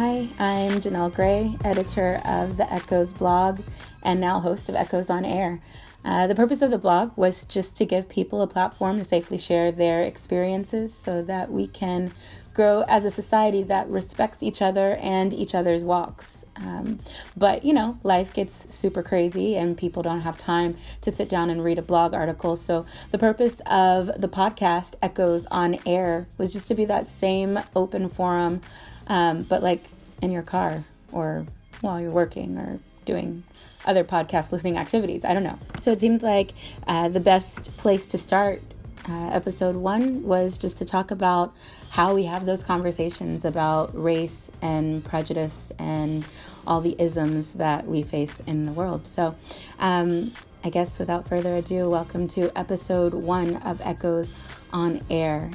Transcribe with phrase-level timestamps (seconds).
[0.00, 3.62] Hi, I'm Janelle Gray, editor of the Echoes blog
[4.00, 5.60] and now host of Echoes on Air.
[6.04, 9.38] Uh, the purpose of the blog was just to give people a platform to safely
[9.38, 12.12] share their experiences so that we can
[12.54, 16.44] grow as a society that respects each other and each other's walks.
[16.56, 16.98] Um,
[17.36, 21.50] but you know, life gets super crazy and people don't have time to sit down
[21.50, 22.56] and read a blog article.
[22.56, 27.58] So, the purpose of the podcast, Echoes on Air, was just to be that same
[27.76, 28.60] open forum,
[29.08, 29.82] um, but like
[30.22, 31.46] in your car or
[31.80, 33.42] while you're working or doing
[33.86, 35.24] other podcast listening activities.
[35.24, 35.58] I don't know.
[35.78, 36.52] So, it seemed like
[36.86, 38.62] uh, the best place to start
[39.08, 41.54] uh, episode one was just to talk about
[41.90, 46.26] how we have those conversations about race and prejudice and
[46.66, 49.06] all the isms that we face in the world.
[49.06, 49.34] So,
[49.78, 54.34] um, I guess without further ado, welcome to episode one of Echoes
[54.72, 55.50] on Air.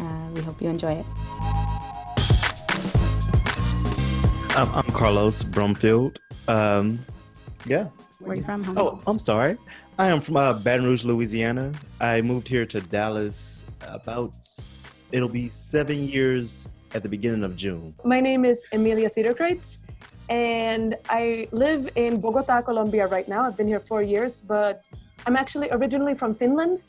[0.00, 1.87] Uh, we hope you enjoy it.
[4.56, 6.18] I'm, I'm Carlos Brumfield.
[6.48, 6.98] Um,
[7.66, 7.88] yeah.
[8.18, 8.64] Where are you from?
[8.64, 8.78] Home?
[8.78, 9.56] Oh, I'm sorry.
[9.98, 11.72] I am from uh, Baton Rouge, Louisiana.
[12.00, 14.32] I moved here to Dallas about,
[15.12, 17.94] it'll be seven years at the beginning of June.
[18.04, 19.78] My name is Emilia Cadercreutz,
[20.28, 23.44] and I live in Bogota, Colombia right now.
[23.44, 24.86] I've been here four years, but
[25.26, 26.82] I'm actually originally from Finland.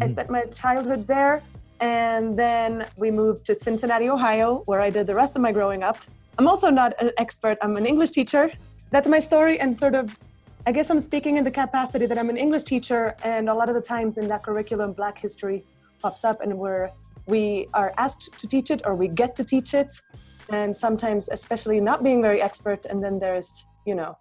[0.00, 0.10] I Mm.
[0.10, 1.42] spent my childhood there,
[1.80, 5.82] and then we moved to Cincinnati, Ohio, where I did the rest of my growing
[5.82, 5.98] up.
[6.38, 8.50] I'm also not an expert, I'm an English teacher.
[8.90, 10.18] That's my story, and sort of
[10.68, 13.68] I guess I'm speaking in the capacity that I'm an English teacher, and a lot
[13.68, 15.64] of the times in that curriculum, Black history
[16.00, 16.90] pops up, and we're
[17.26, 19.92] we are asked to teach it or we get to teach it,
[20.50, 24.18] and sometimes, especially not being very expert, and then there's you know,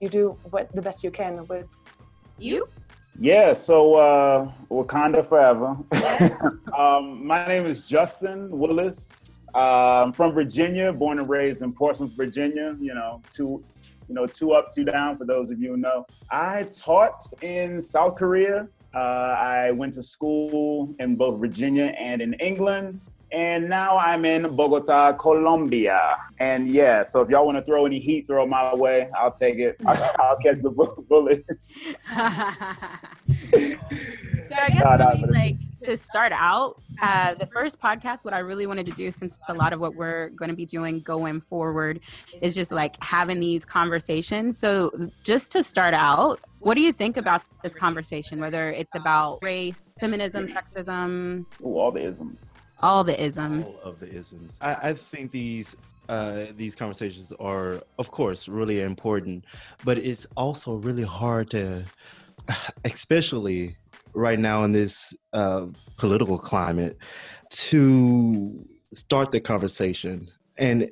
[0.00, 1.68] you do what the best you can with.
[2.38, 2.68] You?
[3.20, 5.76] Yeah, so uh, Wakanda forever.
[6.76, 9.31] um, my name is Justin Willis.
[9.54, 12.76] I'm from Virginia, born and raised in Portsmouth, Virginia.
[12.80, 13.62] You know, two,
[14.08, 15.18] you know, two up, two down.
[15.18, 18.68] For those of you who know, I taught in South Korea.
[18.94, 23.00] Uh, I went to school in both Virginia and in England.
[23.32, 26.18] And now I'm in Bogota, Colombia.
[26.38, 29.08] And yeah, so if y'all want to throw any heat, throw it my way.
[29.16, 29.80] I'll take it.
[29.86, 31.80] I'll catch the bullets.
[31.80, 31.90] so
[34.54, 38.86] I guess really, like to start out, uh, the first podcast, what I really wanted
[38.86, 42.00] to do, since a lot of what we're going to be doing going forward
[42.40, 44.58] is just like having these conversations.
[44.58, 44.90] So
[45.22, 48.40] just to start out, what do you think about this conversation?
[48.40, 52.52] Whether it's about race, feminism, sexism, Ooh, all the isms.
[52.80, 53.64] all the isms.
[53.64, 54.58] All of the isms.
[54.60, 55.76] I, I think these
[56.08, 59.44] uh, these conversations are, of course, really important,
[59.84, 61.84] but it's also really hard to,
[62.84, 63.76] especially
[64.14, 66.98] right now in this uh, political climate,
[67.50, 70.28] to start the conversation.
[70.56, 70.90] And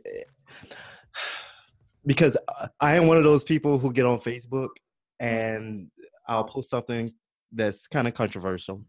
[2.06, 2.36] because
[2.80, 4.70] I am one of those people who get on Facebook
[5.18, 5.90] and
[6.26, 7.12] I'll post something
[7.52, 8.84] that's kind of controversial,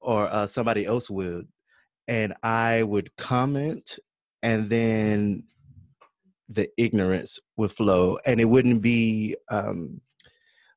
[0.00, 1.46] or uh, somebody else would,
[2.08, 3.98] and I would comment,
[4.42, 5.44] and then
[6.48, 10.00] the ignorance would flow, and it wouldn't be, um,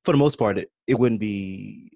[0.04, 1.92] for the most part, it, it wouldn't be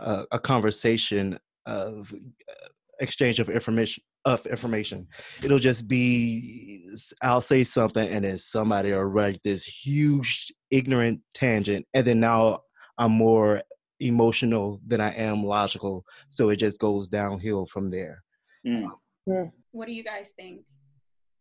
[0.00, 2.68] a, a conversation of uh,
[3.00, 5.08] exchange of information of information.
[5.42, 6.84] It'll just be
[7.22, 12.60] I'll say something, and then somebody will write this huge ignorant tangent, and then now
[12.98, 13.62] I'm more
[14.00, 18.22] emotional than I am logical, so it just goes downhill from there.
[18.66, 18.90] Mm.
[19.72, 20.62] What do you guys think?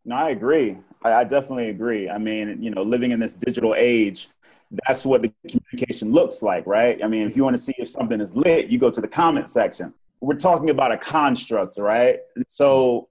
[0.06, 0.78] No, I agree.
[1.04, 2.10] I, I definitely agree.
[2.10, 4.30] I mean, you know, living in this digital age,
[4.86, 7.04] that's what the communication looks like, right?
[7.04, 9.08] I mean, if you want to see if something is lit, you go to the
[9.08, 9.94] comment section.
[10.22, 12.20] We're talking about a construct, right?
[12.48, 13.10] So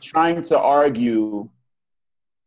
[0.00, 1.48] trying to argue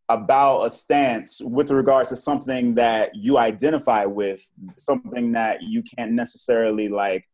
[0.09, 4.41] about a stance with regards to something that you identify with,
[4.77, 7.29] something that you can't necessarily like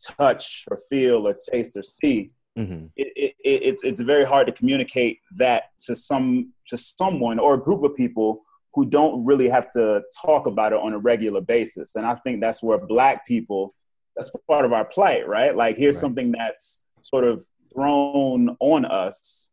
[0.00, 2.86] touch or feel or taste or see, Mm-hmm.
[2.96, 7.54] it, it, it, it's it's very hard to communicate that to some to someone or
[7.54, 8.42] a group of people
[8.78, 11.96] who don't really have to talk about it on a regular basis.
[11.96, 13.74] And I think that's where black people
[14.14, 15.56] that's part of our plight, right?
[15.56, 16.00] Like here's Right.
[16.00, 17.44] something that's sort of
[17.74, 19.50] thrown on us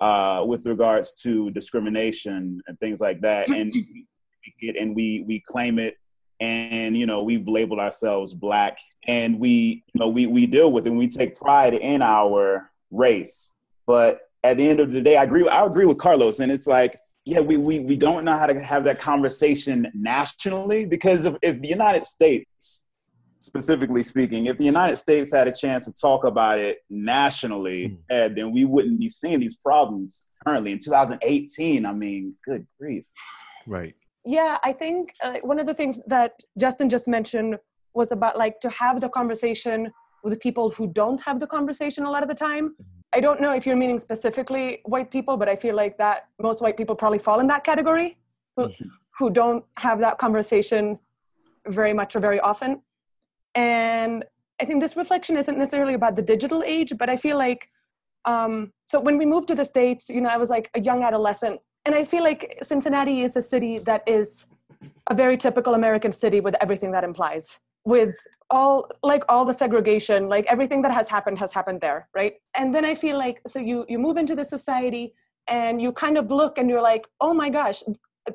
[0.00, 4.06] uh, with regards to discrimination and things like that, and we
[4.60, 5.96] get and we we claim it
[6.40, 8.78] and you know we've labeled ourselves black
[9.08, 12.68] and we you know we we deal with it and we take pride in our
[12.90, 13.54] race
[13.86, 16.66] but at the end of the day i agree i agree with carlos and it's
[16.66, 21.34] like yeah we we, we don't know how to have that conversation nationally because if,
[21.42, 22.88] if the united states
[23.42, 28.36] specifically speaking, if the United States had a chance to talk about it nationally, mm.
[28.36, 31.84] then we wouldn't be seeing these problems currently in 2018.
[31.84, 33.04] I mean, good grief.
[33.66, 33.94] Right.
[34.24, 37.58] Yeah, I think uh, one of the things that Justin just mentioned
[37.94, 39.92] was about like to have the conversation
[40.22, 42.76] with people who don't have the conversation a lot of the time.
[43.14, 46.62] I don't know if you're meaning specifically white people, but I feel like that most
[46.62, 48.16] white people probably fall in that category
[48.56, 48.88] who, mm-hmm.
[49.18, 50.98] who don't have that conversation
[51.66, 52.82] very much or very often.
[53.54, 54.24] And
[54.60, 57.68] I think this reflection isn't necessarily about the digital age, but I feel like
[58.24, 61.02] um, so when we moved to the states, you know, I was like a young
[61.02, 64.46] adolescent, and I feel like Cincinnati is a city that is
[65.08, 68.14] a very typical American city with everything that implies with
[68.50, 72.34] all like all the segregation like everything that has happened has happened there right?
[72.56, 75.14] And then i feel like so you you move into the society
[75.48, 77.82] and you kind of look and you're like oh my gosh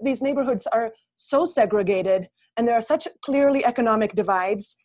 [0.02, 4.76] these neighborhoods are so segregated and there are such clearly economic divides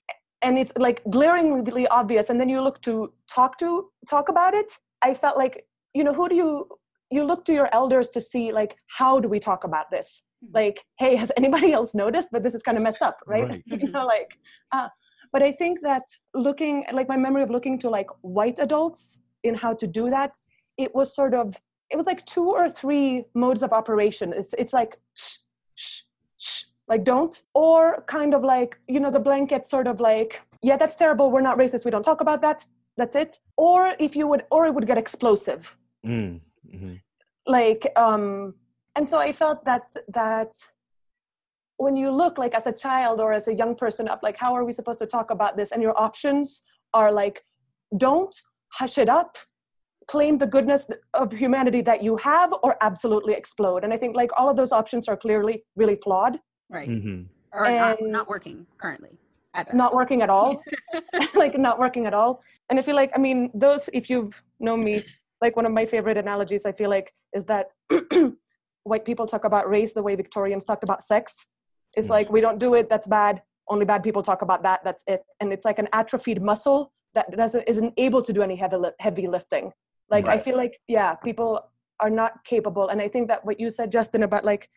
[0.43, 2.29] and it's like glaringly obvious.
[2.29, 4.73] And then you look to talk to talk about it.
[5.00, 6.69] I felt like you know who do you
[7.11, 10.23] you look to your elders to see like how do we talk about this.
[10.52, 12.30] Like hey has anybody else noticed?
[12.32, 13.62] That this is kind of messed up right, right.
[13.82, 14.38] you know like
[14.72, 14.88] uh,
[15.32, 16.02] but i think that
[16.34, 20.36] looking like my memory of looking to like white adults in how to do that
[20.76, 21.56] it was sort of
[21.92, 24.32] it was like two or three modes of operation.
[24.34, 25.36] It's it's like shh,
[25.74, 26.00] shh,
[26.38, 30.76] shh, like don't or kind of like you know the blanket sort of like yeah
[30.76, 32.64] that's terrible we're not racist we don't talk about that
[32.96, 33.38] that's it.
[33.56, 35.76] Or if you would or it would get explosive.
[36.04, 36.40] Mm,
[36.74, 36.94] mm-hmm.
[37.46, 38.54] like um
[38.96, 40.52] and so i felt that that
[41.82, 44.54] when you look like as a child or as a young person up like how
[44.54, 45.72] are we supposed to talk about this?
[45.72, 46.62] And your options
[46.94, 47.44] are like
[47.96, 48.34] don't
[48.78, 49.36] hush it up
[50.08, 53.84] claim the goodness of humanity that you have or absolutely explode.
[53.84, 56.38] And i think like all of those options are clearly really flawed.
[56.70, 56.88] Right.
[56.88, 57.22] Mm-hmm.
[57.52, 59.10] or not, not working currently
[59.74, 60.62] not working at all.
[61.34, 62.42] Like not working at all.
[62.68, 64.94] And i feel like i mean those if you've known me
[65.44, 67.08] like one of my favorite analogies i feel like
[67.38, 67.66] is that
[68.84, 71.46] white people talk about race the way victorians talked about sex.
[71.96, 73.43] It's mm like we don't do it that's bad.
[73.69, 75.23] Only bad people talk about that that's it.
[75.40, 79.26] And it's like an atrophied muscle that doesn't isn't able to do any heavy heavy
[79.29, 79.73] lifting.
[80.11, 80.38] Like right.
[80.38, 81.61] i feel like yeah people
[82.00, 82.88] are not capable.
[82.88, 84.69] And i think that what you said justin about like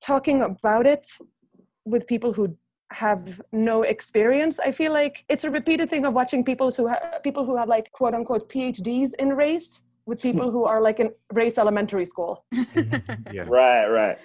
[0.00, 1.06] talking about it
[1.84, 2.56] with people who
[2.92, 7.20] have no experience i feel like it's a repeated thing of watching people who have
[7.22, 11.10] people who have like quote unquote phds in race with people who are like in
[11.32, 13.34] race elementary school mm-hmm.
[13.34, 13.42] yeah.
[13.42, 14.18] right right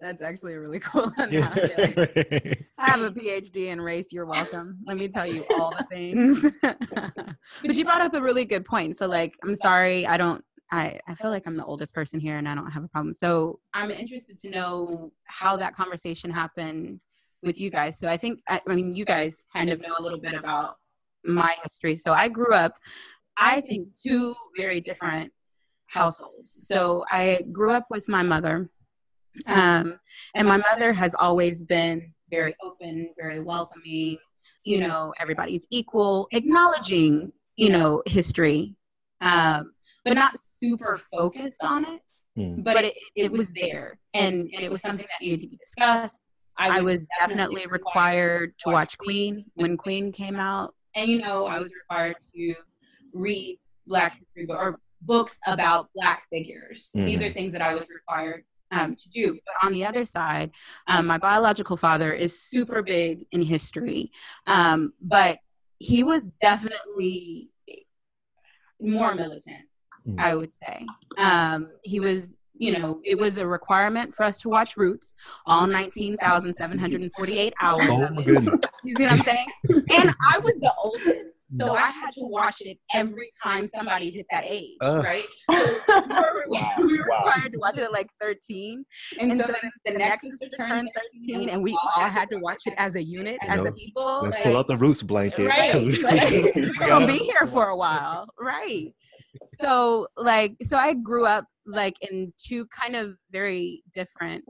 [0.00, 1.94] that's actually a really cool analogy.
[1.94, 4.12] Like, I have a PhD in race.
[4.12, 4.78] You're welcome.
[4.86, 6.56] Let me tell you all the things.
[6.62, 8.96] but you brought up a really good point.
[8.96, 10.42] So, like, I'm sorry, I don't.
[10.72, 13.12] I, I feel like I'm the oldest person here and I don't have a problem.
[13.12, 17.00] So I'm interested to know how that conversation happened
[17.42, 17.98] with you guys.
[17.98, 20.76] So I think, I, I mean, you guys kind of know a little bit about
[21.24, 21.96] my history.
[21.96, 22.76] So I grew up,
[23.40, 25.32] I think, two very different
[25.86, 26.66] households.
[26.68, 28.70] So I grew up with my mother
[29.46, 29.98] um,
[30.34, 34.18] and my mother has always been very open, very welcoming,
[34.64, 38.76] you know, everybody's equal, acknowledging, you know, history,
[39.20, 39.72] um,
[40.04, 42.00] but not super focused on it.
[42.38, 42.62] Mm.
[42.62, 46.20] But it, it was there and, and it was something that needed to be discussed.
[46.56, 50.74] I was definitely required to watch Queen when Queen came out.
[50.94, 52.54] And, you know, I was required to
[53.12, 56.90] read Black history or books about Black figures.
[56.96, 57.06] Mm.
[57.06, 59.38] These are things that I was required um, to do.
[59.44, 60.50] But on the other side,
[60.86, 64.12] um, my biological father is super big in history,
[64.46, 65.38] um, but
[65.78, 67.50] he was definitely
[68.80, 69.66] more militant,
[70.06, 70.20] mm.
[70.20, 70.86] I would say.
[71.18, 72.28] Um, he was
[72.60, 75.14] you know, it was a requirement for us to watch Roots
[75.46, 77.88] all 19,748 hours.
[77.88, 78.60] Oh my goodness.
[78.84, 79.46] You see what I'm saying?
[79.94, 81.39] And I was the oldest.
[81.56, 85.02] So I had to watch it every time somebody hit that age, uh.
[85.04, 85.24] right?
[85.48, 86.44] we were,
[86.86, 88.84] we were required to watch it at like 13.
[89.18, 90.88] And, and so then the next sister turned
[91.24, 93.72] 13, and we all had to watch it as a unit, you as know, a
[93.72, 94.20] people.
[94.22, 95.46] Let's like, pull out the roots blanket.
[95.46, 95.74] Right.
[96.02, 98.26] like, we're going to be here for a while.
[98.38, 98.94] Right.
[99.60, 104.44] So, like, so I grew up like in two kind of very different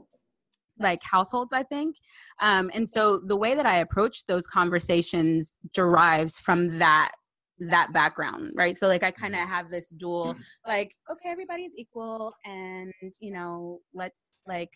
[0.80, 1.96] like households i think.
[2.40, 7.12] Um, and so the way that i approach those conversations derives from that
[7.60, 8.76] that background right?
[8.76, 10.70] So like i kind of have this dual mm-hmm.
[10.70, 14.70] like okay everybody's equal and you know let's like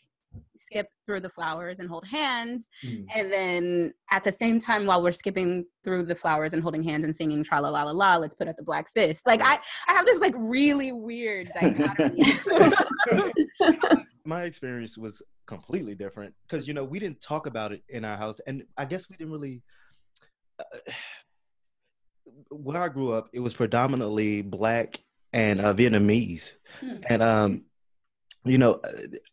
[0.56, 3.04] skip through the flowers and hold hands mm.
[3.14, 7.04] and then at the same time while we're skipping through the flowers and holding hands
[7.04, 9.26] and singing tra la la la la let's put up the black fist.
[9.26, 9.58] Like i
[9.88, 12.22] i have this like really weird dichotomy
[14.24, 18.16] my experience was completely different because you know we didn't talk about it in our
[18.16, 19.62] house and i guess we didn't really
[22.50, 25.00] where I grew up, it was predominantly black
[25.32, 26.96] and uh, Vietnamese, hmm.
[27.08, 27.64] and um,
[28.44, 28.80] you know,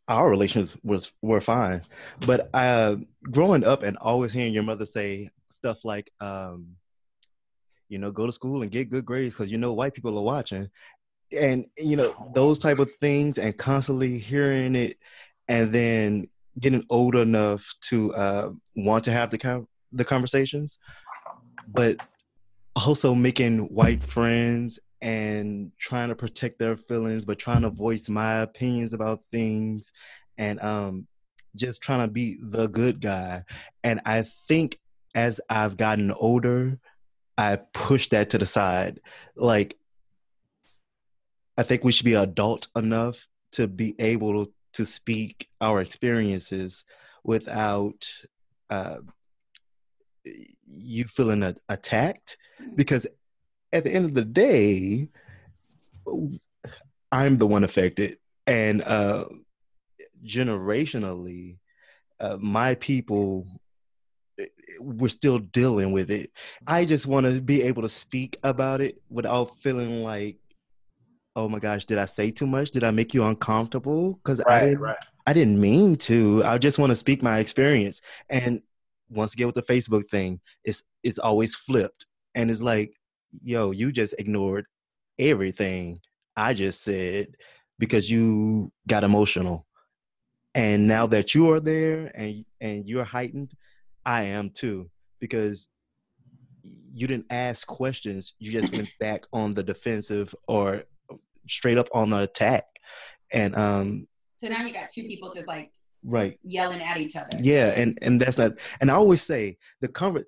[0.07, 1.83] our relations was were fine,
[2.25, 6.75] but uh, growing up and always hearing your mother say stuff like, um,
[7.89, 10.23] you know, go to school and get good grades because you know white people are
[10.23, 10.69] watching,
[11.37, 14.97] and you know those type of things, and constantly hearing it,
[15.47, 16.27] and then
[16.59, 20.79] getting old enough to uh, want to have the the conversations,
[21.67, 22.01] but
[22.75, 28.41] also making white friends and trying to protect their feelings, but trying to voice my
[28.41, 29.91] opinions about things
[30.37, 31.07] and um,
[31.55, 33.43] just trying to be the good guy.
[33.83, 34.77] And I think
[35.15, 36.79] as I've gotten older,
[37.37, 38.99] I push that to the side.
[39.35, 39.77] Like,
[41.57, 46.85] I think we should be adult enough to be able to speak our experiences
[47.23, 48.07] without
[48.69, 48.97] uh,
[50.65, 52.37] you feeling a- attacked.
[52.75, 53.05] Because
[53.73, 55.07] at the end of the day
[57.11, 58.17] i'm the one affected.
[58.47, 59.25] And uh
[60.25, 61.57] generationally
[62.19, 63.47] uh, my people
[64.39, 64.45] eh,
[64.79, 66.31] we're still dealing with it.
[66.67, 70.37] I just want to be able to speak about it without feeling like
[71.35, 74.63] oh my gosh did i say too much did i make you uncomfortable because right,
[74.63, 74.97] i didn't right.
[75.25, 78.61] i didn't mean to i just want to speak my experience and
[79.11, 82.07] once again with the Facebook thing, it's it's always flipped.
[82.33, 82.93] And it's like,
[83.43, 84.65] yo, you just ignored
[85.19, 85.99] everything
[86.35, 87.35] I just said
[87.77, 89.67] because you got emotional.
[90.55, 93.53] And now that you are there and and you're heightened,
[94.05, 94.89] I am too.
[95.19, 95.67] Because
[96.63, 100.83] you didn't ask questions, you just went back on the defensive or
[101.51, 102.65] straight up on the attack.
[103.31, 105.71] And um so now you got two people just like
[106.03, 106.39] right.
[106.43, 107.37] yelling at each other.
[107.39, 110.25] Yeah and and that's not and i always say the conver-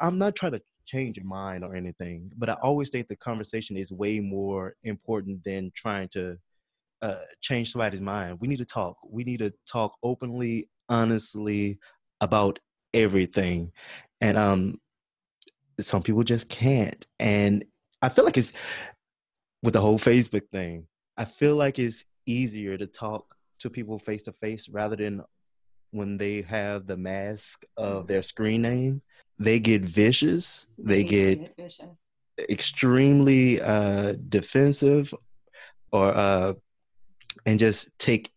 [0.00, 3.76] i'm not trying to change your mind or anything but i always think the conversation
[3.76, 6.38] is way more important than trying to
[7.02, 8.38] uh, change somebody's mind.
[8.40, 8.96] We need to talk.
[9.08, 11.78] We need to talk openly honestly
[12.20, 12.58] about
[12.94, 13.72] everything.
[14.20, 14.80] And um
[15.80, 17.06] some people just can't.
[17.20, 17.64] And
[18.00, 18.52] i feel like it's
[19.62, 20.86] with the whole facebook thing
[21.16, 25.22] i feel like it's easier to talk to people face to face rather than
[25.90, 29.02] when they have the mask of their screen name.
[29.38, 30.66] They get vicious.
[30.78, 31.86] They, they get, vicious.
[32.38, 35.14] extremely uh, defensive,
[35.92, 36.54] or uh,
[37.46, 38.32] and just take.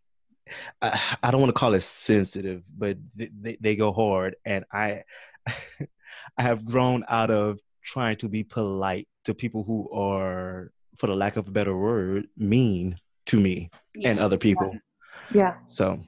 [0.82, 5.04] I, I don't want to call it sensitive, but they, they go hard, and I
[5.48, 11.16] I have grown out of trying to be polite to people who are, for the
[11.16, 14.10] lack of a better word, mean to me yeah.
[14.10, 14.78] and other people.
[15.34, 15.58] Yeah.
[15.68, 16.00] So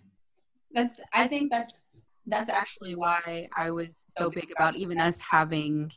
[0.71, 1.87] that's I think that's
[2.25, 5.91] that's actually why I was so big about even us having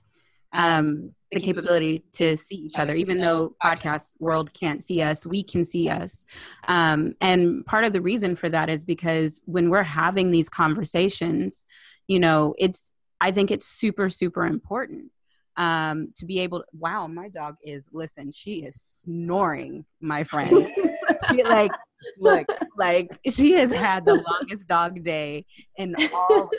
[0.52, 5.42] um, the capability to see each other, even though podcast world can't see us, we
[5.42, 6.24] can see us.
[6.66, 11.64] Um, and part of the reason for that is because when we're having these conversations,
[12.08, 15.10] you know, it's I think it's super super important
[15.56, 16.60] um, to be able.
[16.60, 18.32] To, wow, my dog is listen.
[18.32, 20.70] She is snoring, my friend.
[21.30, 21.72] she like
[22.18, 22.46] look
[22.76, 25.44] like she has had the longest dog day
[25.76, 26.50] in all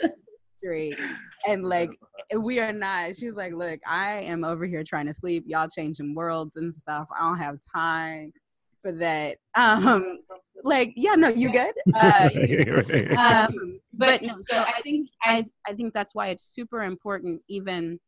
[0.60, 0.92] history
[1.46, 1.90] and like
[2.40, 6.14] we are not she's like look i am over here trying to sleep y'all changing
[6.14, 8.32] worlds and stuff i don't have time
[8.82, 10.18] for that um
[10.64, 12.28] like yeah no you're good uh,
[13.16, 17.98] um, but no so i think i i think that's why it's super important even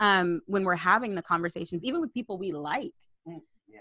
[0.00, 2.92] um when we're having the conversations even with people we like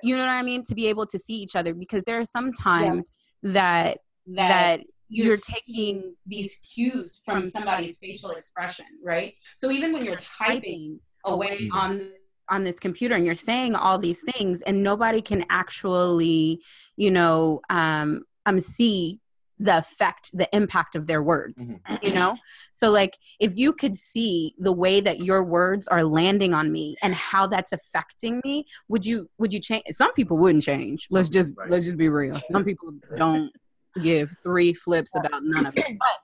[0.04, 0.64] you know what I mean?
[0.66, 3.10] To be able to see each other because there are some times
[3.44, 3.52] yeah.
[3.54, 9.34] that that you're taking these cues from somebody's facial expression, right?
[9.58, 12.12] So even when you're typing away on
[12.50, 16.60] on this computer and you're saying all these things and nobody can actually,
[16.98, 19.20] you know, um, um see
[19.62, 22.06] the effect the impact of their words mm-hmm.
[22.06, 22.36] you know
[22.74, 26.96] so like if you could see the way that your words are landing on me
[27.04, 31.30] and how that's affecting me would you would you change some people wouldn't change let's
[31.30, 31.70] just right.
[31.70, 33.52] let's just be real some people don't
[34.02, 35.86] give three flips about none of it.
[36.00, 36.18] But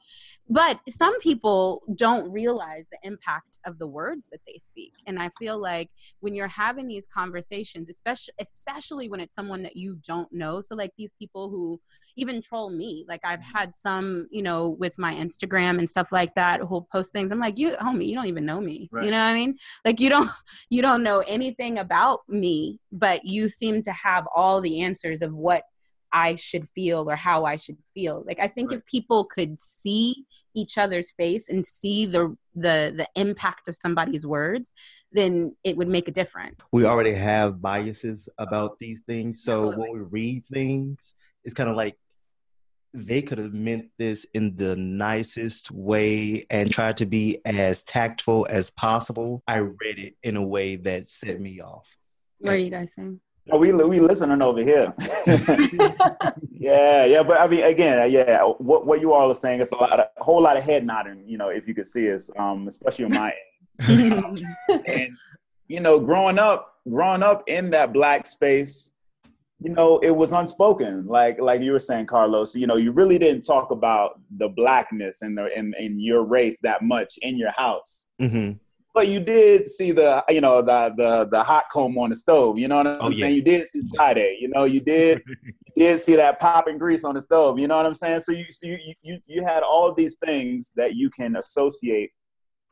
[0.49, 4.93] but some people don't realize the impact of the words that they speak.
[5.05, 9.75] And i feel like when you're having these conversations especially especially when it's someone that
[9.75, 11.79] you don't know so like these people who
[12.15, 13.57] even troll me like i've mm-hmm.
[13.57, 17.31] had some you know with my instagram and stuff like that who'll post things.
[17.31, 18.89] I'm like you homie you don't even know me.
[18.91, 19.05] Right.
[19.05, 19.57] you know what i mean?
[19.85, 20.29] Like you don't
[20.69, 25.33] you don't know anything about me but you seem to have all the answers of
[25.33, 25.63] what
[26.11, 28.23] I should feel or how I should feel.
[28.25, 28.79] Like I think right.
[28.79, 34.25] if people could see each other's face and see the the the impact of somebody's
[34.25, 34.73] words,
[35.11, 36.55] then it would make a difference.
[36.71, 39.81] We already have biases about these things, so Absolutely.
[39.81, 41.97] when we read things, it's kind of like
[42.93, 48.47] they could have meant this in the nicest way and tried to be as tactful
[48.49, 49.43] as possible.
[49.47, 51.87] I read it in a way that set me off.
[52.39, 53.19] What are you guys saying?
[53.49, 54.93] Oh, we we listening over here.
[56.51, 59.75] yeah, yeah, but I mean, again, yeah, what what you all are saying is a
[59.75, 61.23] lot, of, a whole lot of head nodding.
[61.25, 63.33] You know, if you could see us, um, especially on my
[63.87, 64.45] end.
[64.85, 65.17] and
[65.67, 68.93] you know, growing up, growing up in that black space,
[69.59, 71.07] you know, it was unspoken.
[71.07, 72.53] Like like you were saying, Carlos.
[72.53, 76.59] You know, you really didn't talk about the blackness and the in, in your race
[76.61, 78.09] that much in your house.
[78.21, 78.57] Mm-hmm
[78.97, 82.57] but you did see the you know the the the hot comb on the stove.
[82.57, 83.19] You know what I'm oh, saying?
[83.31, 83.35] Yeah.
[83.35, 84.39] You did see Friday.
[84.41, 85.21] You know you did
[85.75, 87.59] you did see that popping grease on the stove.
[87.59, 88.21] You know what I'm saying?
[88.21, 92.09] So you you you you had all of these things that you can associate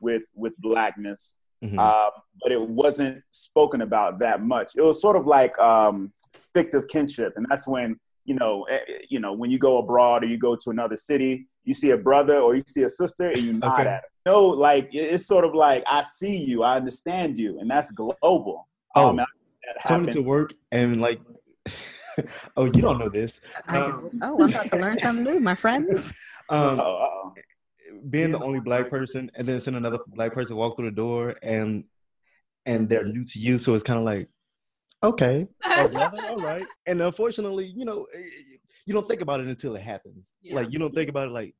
[0.00, 1.38] with with blackness.
[1.64, 1.78] Mm-hmm.
[1.78, 2.10] Uh,
[2.42, 4.72] but it wasn't spoken about that much.
[4.74, 6.10] It was sort of like um,
[6.52, 10.24] fictive kinship, and that's when you know, eh, eh, you know, when you go abroad
[10.24, 13.28] or you go to another city, you see a brother or you see a sister
[13.28, 13.82] and you nod okay.
[13.82, 14.10] at them.
[14.24, 18.68] No, like it's sort of like I see you, I understand you, and that's global.
[18.94, 19.20] Oh, um,
[19.84, 21.20] coming to work and like,
[22.56, 23.40] oh, you don't know this.
[23.68, 26.14] Um, oh, I'm about to learn something new, my friends.
[26.48, 26.80] Um,
[28.08, 31.34] being the only black person, and then seeing another black person walk through the door,
[31.42, 31.82] and
[32.66, 34.28] and they're new to you, so it's kind of like,
[35.02, 36.64] okay, oh, all right.
[36.86, 38.06] And unfortunately, you know,
[38.86, 40.32] you don't think about it until it happens.
[40.42, 40.56] Yeah.
[40.56, 41.54] Like you don't think about it like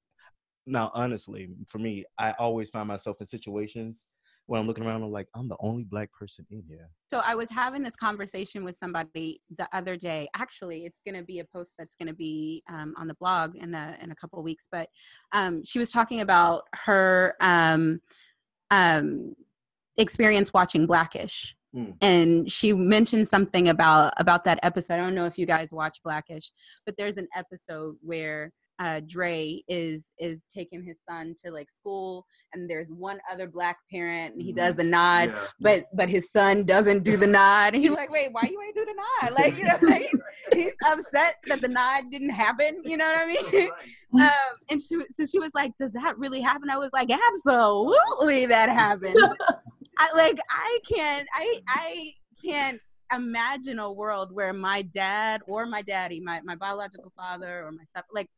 [0.67, 0.91] now.
[0.95, 4.07] Honestly, for me, I always find myself in situations
[4.47, 6.89] when I'm looking around, I'm like, I'm the only black person in here.
[7.09, 10.29] So I was having this conversation with somebody the other day.
[10.37, 13.57] Actually, it's going to be a post that's going to be um, on the blog
[13.57, 14.69] in a in a couple of weeks.
[14.71, 14.89] But
[15.33, 18.01] um, she was talking about her um,
[18.71, 19.35] um
[19.97, 21.95] experience watching Blackish Mm.
[22.01, 24.95] And she mentioned something about about that episode.
[24.95, 26.51] I don't know if you guys watch Blackish,
[26.85, 32.27] but there's an episode where uh, Dre is is taking his son to like school,
[32.53, 34.79] and there's one other black parent, and he does mm-hmm.
[34.79, 35.45] the nod, yeah.
[35.61, 38.75] but but his son doesn't do the nod, and he's like, "Wait, why you ain't
[38.75, 40.11] do the nod?" Like, you know, like,
[40.55, 42.83] he's upset that the nod didn't happen.
[42.85, 43.71] You know what I mean?
[44.21, 44.31] um,
[44.71, 48.69] and she so she was like, "Does that really happen?" I was like, "Absolutely, that
[48.69, 49.17] happened."
[49.99, 52.13] I like I can't I I
[52.45, 52.81] can't
[53.15, 58.07] imagine a world where my dad or my daddy, my, my biological father or myself,
[58.13, 58.29] like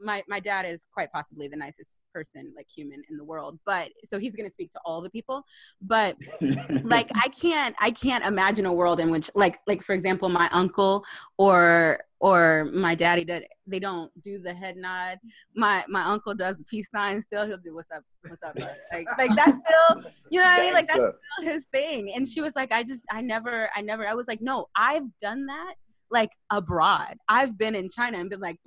[0.00, 3.90] my my dad is quite possibly the nicest person like human in the world but
[4.04, 5.44] so he's going to speak to all the people
[5.80, 6.16] but
[6.82, 10.48] like i can't i can't imagine a world in which like like for example my
[10.52, 11.04] uncle
[11.38, 15.18] or or my daddy did they don't do the head nod.
[15.56, 17.46] My my uncle does the peace sign still.
[17.46, 18.02] He'll do what's up?
[18.28, 18.58] What's up
[18.92, 20.74] like like that's still you know what i mean?
[20.74, 22.12] Like that's still his thing.
[22.14, 25.06] And she was like i just i never i never i was like no i've
[25.18, 25.74] done that
[26.10, 27.16] like abroad.
[27.28, 28.58] I've been in China and been like,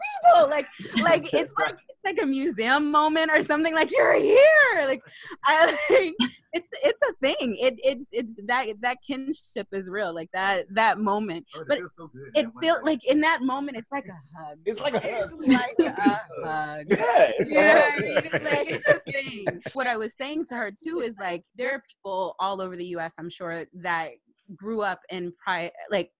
[0.00, 0.66] people, like,
[1.02, 3.74] like it's like it's like a museum moment or something.
[3.74, 5.02] Like you're here, like,
[5.44, 6.14] I like
[6.52, 7.56] it's it's a thing.
[7.60, 11.46] It it's it's that that kinship is real, like that that moment.
[11.54, 14.58] Oh, but feels so it feels like in that moment, it's like a hug.
[14.64, 15.30] It's like a hug.
[15.40, 16.86] It's like a hug.
[16.88, 18.16] Yeah, it's, you know I mean?
[18.16, 19.62] it's like it's a thing.
[19.72, 22.86] What I was saying to her too is like there are people all over the
[22.86, 23.14] U.S.
[23.18, 24.10] I'm sure that
[24.56, 26.10] grew up in pri like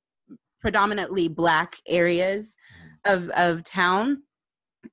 [0.60, 2.89] predominantly black areas mm-hmm.
[3.04, 4.22] Of of town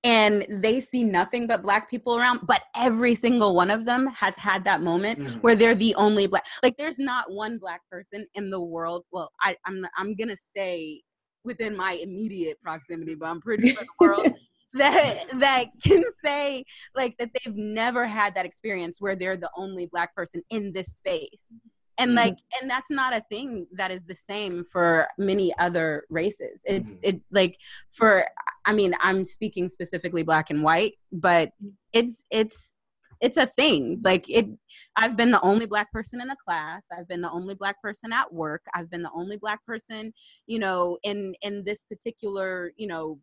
[0.04, 4.36] and they see nothing but black people around but every single one of them has
[4.36, 5.40] had that moment mm-hmm.
[5.40, 9.32] where they're the only black like there's not one black person in the world well
[9.42, 11.02] I, i'm i'm gonna say
[11.44, 14.34] within my immediate proximity but i'm pretty sure the world
[14.74, 19.86] that that can say like that they've never had that experience where they're the only
[19.86, 21.54] black person in this space
[21.98, 22.18] and mm-hmm.
[22.18, 26.62] like and that's not a thing that is the same for many other races.
[26.66, 27.10] It's mm-hmm.
[27.10, 27.58] it like
[27.92, 28.26] for
[28.66, 31.52] i mean i'm speaking specifically black and white but
[31.94, 32.74] it's it's
[33.20, 34.00] it's a thing.
[34.04, 34.48] Like it
[34.96, 36.84] i've been the only black person in a class.
[36.96, 38.64] I've been the only black person at work.
[38.76, 40.14] I've been the only black person
[40.46, 43.20] you know in in this particular you know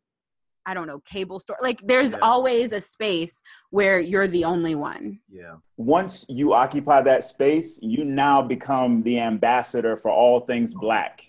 [0.66, 1.58] I don't know, cable store.
[1.60, 2.18] Like there's yeah.
[2.22, 5.20] always a space where you're the only one.
[5.30, 5.56] Yeah.
[5.76, 11.22] Once you occupy that space, you now become the ambassador for all things oh black.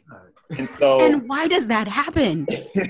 [0.58, 2.48] And so And why does that happen?
[2.76, 2.86] no,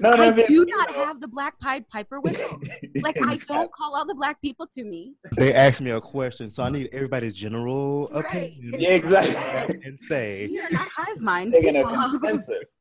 [0.00, 2.60] no, I, I mean, do not have the black pied piper whistle.
[2.96, 3.56] Like exactly.
[3.56, 5.14] I don't call all the black people to me.
[5.36, 8.24] They asked me a question, so I need everybody's general right.
[8.24, 8.80] opinion.
[8.80, 9.80] Yeah, exactly.
[9.84, 11.52] And say you're not hive mind.
[11.52, 12.78] Taking a consensus.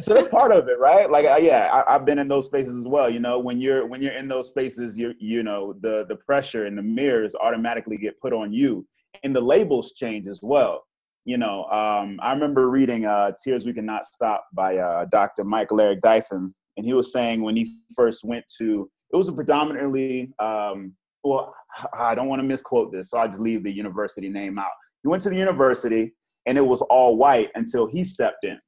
[0.00, 1.10] So that's part of it, right?
[1.10, 3.10] Like, uh, yeah, I, have been in those spaces as well.
[3.10, 6.66] You know, when you're when you're in those spaces, you you know the the pressure
[6.66, 8.86] and the mirrors automatically get put on you,
[9.22, 10.84] and the labels change as well.
[11.24, 15.44] You know, um, I remember reading uh, "Tears We Cannot Stop" by uh, Dr.
[15.44, 19.32] Michael Eric Dyson, and he was saying when he first went to it was a
[19.32, 21.54] predominantly um, well,
[21.92, 24.70] I don't want to misquote this, so I just leave the university name out.
[25.02, 26.12] He went to the university
[26.46, 28.58] and it was all white until he stepped in.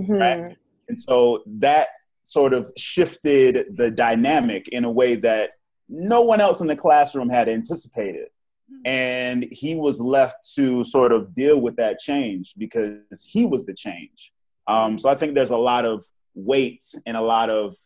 [0.00, 0.12] Mm-hmm.
[0.12, 0.56] Right?
[0.88, 1.88] And so that
[2.24, 5.50] sort of shifted the dynamic in a way that
[5.88, 8.28] no one else in the classroom had anticipated.
[8.70, 8.86] Mm-hmm.
[8.86, 13.74] And he was left to sort of deal with that change because he was the
[13.74, 14.32] change.
[14.66, 17.76] Um, so I think there's a lot of weight and a lot of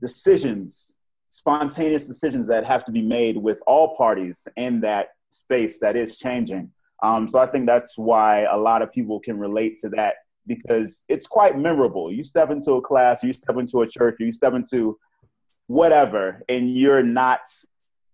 [0.00, 5.96] decisions, spontaneous decisions that have to be made with all parties in that space that
[5.96, 6.70] is changing.
[7.02, 10.14] Um, so I think that's why a lot of people can relate to that
[10.46, 12.12] because it's quite memorable.
[12.12, 14.98] You step into a class, you step into a church, you step into
[15.66, 17.40] whatever, and you're not,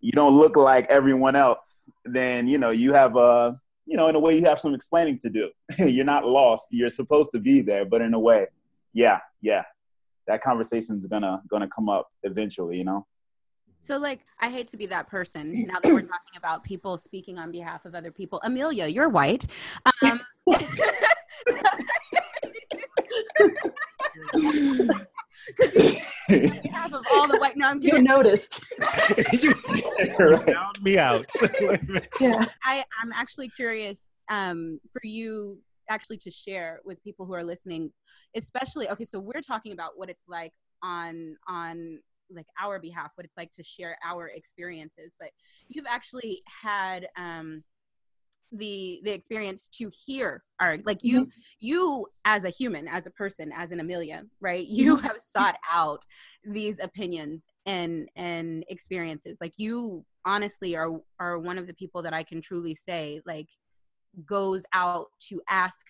[0.01, 1.88] you don't look like everyone else.
[2.05, 5.19] Then you know you have a, you know, in a way you have some explaining
[5.19, 5.51] to do.
[5.79, 6.69] you're not lost.
[6.71, 8.47] You're supposed to be there, but in a way,
[8.93, 9.64] yeah, yeah,
[10.27, 12.79] that conversation is gonna gonna come up eventually.
[12.79, 13.07] You know.
[13.83, 17.38] So, like, I hate to be that person now that we're talking about people speaking
[17.38, 18.38] on behalf of other people.
[18.45, 19.47] Emilia, you're white.
[20.03, 20.21] Um,
[26.29, 27.57] behalf of all the white.
[27.57, 28.64] No, I'm you noticed.
[29.33, 31.26] you found me out.
[32.20, 32.46] yeah.
[32.64, 37.92] I, I'm actually curious um, for you actually to share with people who are listening,
[38.37, 38.88] especially.
[38.88, 41.98] Okay, so we're talking about what it's like on on
[42.33, 45.31] like our behalf what it's like to share our experiences but
[45.68, 47.62] you've actually had um
[48.52, 51.30] the the experience to hear our like you mm-hmm.
[51.60, 55.06] you as a human as a person as an Emilia right you mm-hmm.
[55.06, 56.04] have sought out
[56.44, 62.12] these opinions and and experiences like you honestly are are one of the people that
[62.12, 63.48] i can truly say like
[64.26, 65.86] goes out to ask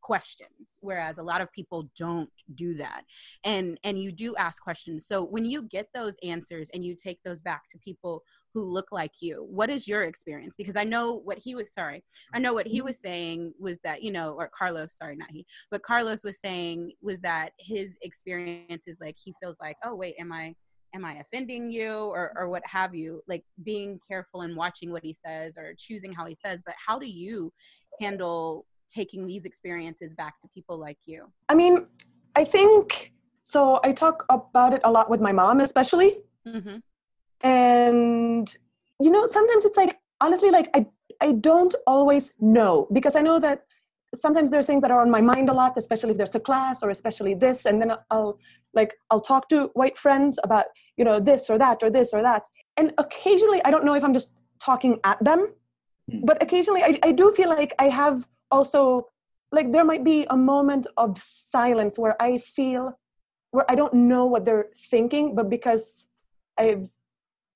[0.00, 3.02] questions whereas a lot of people don't do that
[3.44, 7.22] and and you do ask questions so when you get those answers and you take
[7.22, 11.14] those back to people who look like you what is your experience because i know
[11.24, 12.02] what he was sorry
[12.34, 12.86] i know what he mm-hmm.
[12.86, 16.92] was saying was that you know or carlos sorry not he but carlos was saying
[17.02, 20.54] was that his experience is like he feels like oh wait am i
[20.94, 25.04] am i offending you or or what have you like being careful and watching what
[25.04, 27.52] he says or choosing how he says but how do you
[28.00, 31.30] handle taking these experiences back to people like you?
[31.48, 31.86] I mean,
[32.36, 33.80] I think so.
[33.84, 36.18] I talk about it a lot with my mom, especially.
[36.46, 36.76] Mm-hmm.
[37.42, 38.54] And,
[39.00, 40.86] you know, sometimes it's like, honestly, like, I,
[41.20, 43.64] I don't always know because I know that
[44.14, 46.82] sometimes there's things that are on my mind a lot, especially if there's a class
[46.82, 47.64] or especially this.
[47.64, 48.38] And then I'll,
[48.74, 52.22] like, I'll talk to white friends about, you know, this or that or this or
[52.22, 52.42] that.
[52.76, 55.54] And occasionally, I don't know if I'm just talking at them,
[56.10, 56.24] hmm.
[56.24, 59.06] but occasionally I, I do feel like I have also
[59.52, 62.98] like there might be a moment of silence where i feel
[63.50, 66.08] where i don't know what they're thinking but because
[66.58, 66.90] i've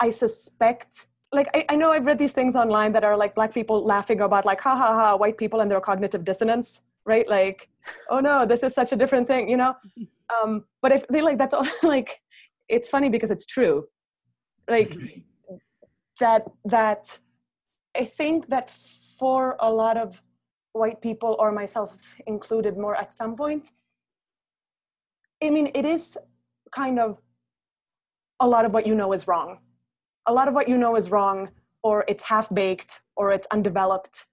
[0.07, 0.91] i suspect
[1.39, 4.21] like I, I know i've read these things online that are like black people laughing
[4.21, 7.29] about like ha ha ha white people and their cognitive dissonance right?
[7.29, 7.69] Like
[8.09, 9.75] oh no this is such a different thing you know?
[10.35, 12.11] Um but if they like that's all like
[12.77, 13.87] it's funny because it's true.
[14.67, 14.91] Like
[16.21, 17.19] that that
[17.97, 18.71] i think that
[19.19, 20.23] for a lot of
[20.73, 23.69] white people or myself included more at some point
[25.43, 26.17] i mean it is
[26.71, 27.19] kind of
[28.41, 29.59] a lot of what you know is wrong
[30.27, 31.51] a lot of what you know is wrong
[31.83, 34.27] or it's half baked or it's undeveloped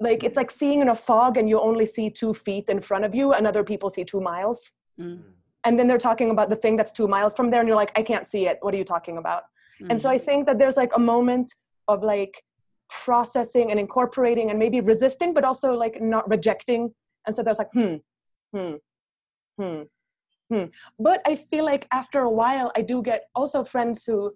[0.00, 3.04] like it's like seeing in a fog and you only see two feet in front
[3.04, 5.20] of you and other people see two miles mm.
[5.64, 7.92] and then they're talking about the thing that's two miles from there and you're like
[7.96, 9.42] i can't see it what are you talking about
[9.80, 9.86] mm.
[9.90, 11.54] and so i think that there's like a moment
[11.88, 12.44] of like
[12.88, 16.92] processing and incorporating and maybe resisting, but also like not rejecting.
[17.26, 17.96] And so there's like, hmm,
[18.52, 18.74] hmm,
[19.58, 19.82] hmm,
[20.50, 20.64] hmm.
[20.98, 24.34] But I feel like after a while, I do get also friends who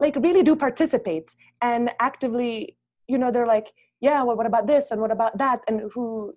[0.00, 2.76] like really do participate and actively,
[3.08, 5.60] you know, they're like, yeah, well, what about this and what about that?
[5.68, 6.34] And who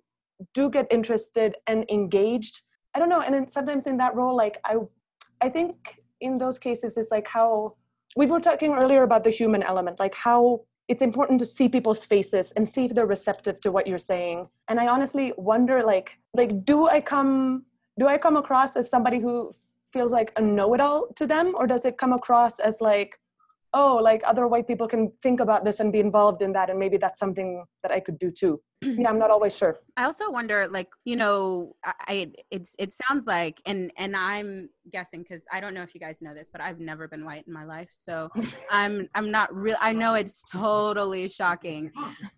[0.52, 2.62] do get interested and engaged.
[2.94, 3.20] I don't know.
[3.20, 4.76] And then sometimes in that role, like I,
[5.40, 7.72] I think in those cases, it's like how
[8.16, 12.04] we were talking earlier about the human element, like how it's important to see people's
[12.04, 14.48] faces and see if they're receptive to what you're saying.
[14.68, 17.64] And I honestly wonder, like, like do I come
[17.98, 19.52] do I come across as somebody who
[19.92, 23.18] feels like a know-it-all to them, or does it come across as like
[23.74, 26.78] oh like other white people can think about this and be involved in that and
[26.78, 28.56] maybe that's something that i could do too.
[28.82, 29.80] Yeah i'm not always sure.
[29.96, 35.22] I also wonder like you know i it's it sounds like and and i'm guessing
[35.22, 37.52] because i don't know if you guys know this but i've never been white in
[37.52, 38.28] my life so
[38.70, 41.90] i'm i'm not real i know it's totally shocking.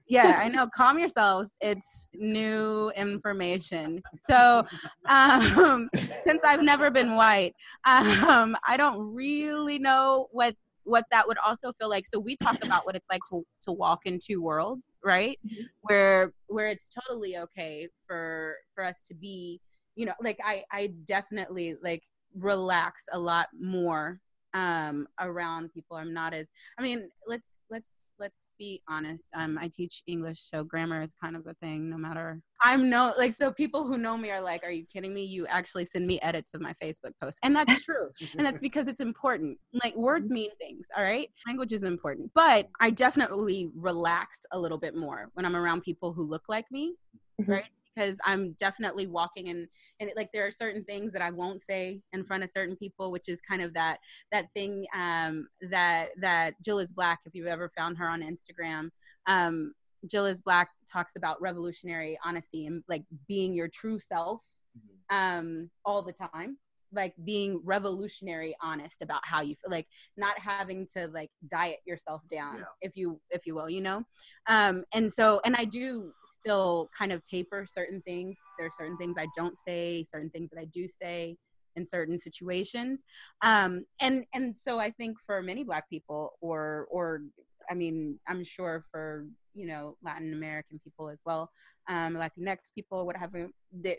[0.08, 4.02] Yeah i know calm yourselves it's new information.
[4.20, 4.64] So
[5.08, 5.88] um
[6.26, 10.54] since i've never been white um i don't really know what
[10.86, 13.72] what that would also feel like so we talk about what it's like to to
[13.72, 15.64] walk in two worlds right mm-hmm.
[15.82, 19.60] where where it's totally okay for for us to be
[19.96, 22.04] you know like i i definitely like
[22.38, 24.20] relax a lot more
[24.54, 29.28] um around people i'm not as i mean let's let's let's be honest.
[29.34, 31.90] Um, I teach English, so grammar is kind of a thing.
[31.90, 35.14] No matter I'm no like so people who know me are like, "Are you kidding
[35.14, 35.24] me?
[35.24, 38.88] You actually send me edits of my Facebook posts," and that's true, and that's because
[38.88, 39.58] it's important.
[39.72, 40.88] Like words mean things.
[40.96, 45.56] All right, language is important, but I definitely relax a little bit more when I'm
[45.56, 46.94] around people who look like me,
[47.40, 47.50] mm-hmm.
[47.50, 47.70] right?
[47.96, 49.66] Because I'm definitely walking and
[50.00, 53.10] and like there are certain things that I won't say in front of certain people,
[53.10, 53.98] which is kind of that
[54.32, 57.20] that thing um, that that Jill is black.
[57.24, 58.90] If you've ever found her on Instagram,
[59.26, 59.72] um,
[60.08, 64.42] Jill is black talks about revolutionary honesty and like being your true self
[64.76, 65.16] mm-hmm.
[65.16, 66.58] um, all the time
[66.92, 72.22] like being revolutionary honest about how you feel like not having to like diet yourself
[72.30, 72.64] down yeah.
[72.80, 74.04] if you if you will you know
[74.46, 78.36] um and so and i do still kind of taper certain things.
[78.58, 81.36] There are certain things I don't say, certain things that I do say
[81.76, 83.04] in certain situations.
[83.42, 87.22] Um, and and so I think for many Black people, or or
[87.70, 91.50] I mean, I'm sure for you know Latin American people as well,
[91.88, 93.48] um, Latinx people, what whatever.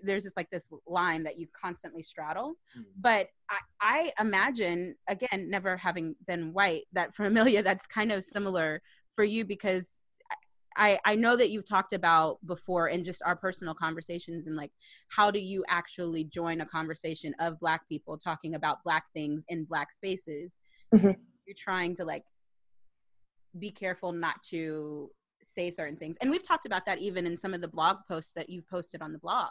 [0.03, 2.55] There's just like this line that you constantly straddle.
[2.77, 2.89] Mm-hmm.
[2.99, 8.23] But I, I imagine, again, never having been white, that for Emilia, that's kind of
[8.23, 8.81] similar
[9.15, 9.87] for you because
[10.77, 14.71] I, I know that you've talked about before in just our personal conversations and like
[15.09, 19.65] how do you actually join a conversation of black people talking about black things in
[19.65, 20.53] black spaces?
[20.95, 21.11] Mm-hmm.
[21.45, 22.23] you're trying to like
[23.59, 25.11] be careful not to
[25.43, 26.15] say certain things.
[26.21, 29.01] And we've talked about that even in some of the blog posts that you've posted
[29.01, 29.49] on the blog.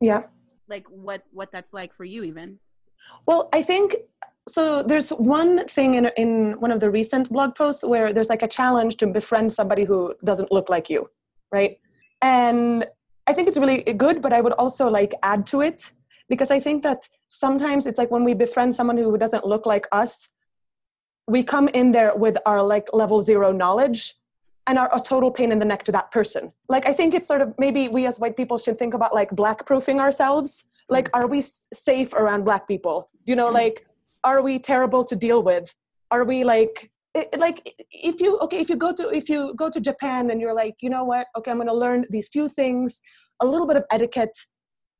[0.00, 0.22] Yeah.
[0.68, 2.58] Like what what that's like for you even.
[3.26, 3.96] Well i think
[4.48, 8.42] so there's one thing in, in one of the recent blog posts where there's like
[8.42, 11.08] a challenge to befriend somebody who doesn't look like you
[11.52, 11.78] right?
[12.22, 12.86] And
[13.28, 15.92] i think it's really good but i would also like add to it
[16.28, 19.86] because i think that sometimes it's like when we befriend someone who doesn't look like
[19.92, 20.28] us
[21.28, 24.14] we come in there with our like level zero knowledge
[24.66, 26.52] and are a total pain in the neck to that person.
[26.68, 29.30] Like i think it's sort of maybe we as white people should think about like
[29.30, 30.68] black proofing ourselves.
[30.88, 33.08] Like are we safe around black people?
[33.24, 33.54] You know mm-hmm.
[33.54, 33.86] like
[34.24, 35.74] are we terrible to deal with?
[36.10, 36.90] Are we like
[37.36, 40.54] like if you okay if you go to if you go to japan and you're
[40.54, 41.26] like you know what?
[41.36, 43.00] Okay i'm going to learn these few things
[43.40, 44.36] a little bit of etiquette.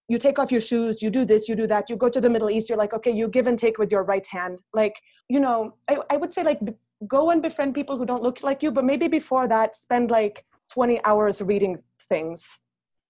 [0.08, 2.28] You take off your shoes you do this you do that you go to the
[2.28, 4.62] middle east you're like okay you give and take with your right hand.
[4.74, 6.60] Like you know i, I would say like
[7.06, 10.44] go and befriend people who don't look like you but maybe before that spend like
[10.72, 12.58] 20 hours reading things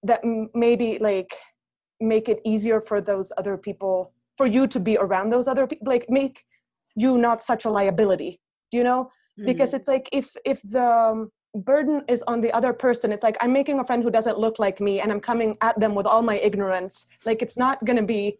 [0.03, 0.21] that
[0.53, 1.35] maybe like
[1.99, 5.87] make it easier for those other people for you to be around those other people
[5.87, 6.43] like make
[6.95, 8.39] you not such a liability
[8.71, 9.05] you know?
[9.05, 9.45] Mm-hmm.
[9.47, 13.37] because it's like if if the um, burden is on the other person it's like
[13.41, 16.05] i'm making a friend who doesn't look like me and i'm coming at them with
[16.05, 17.07] all my ignorance.
[17.25, 18.37] Like it's not going to be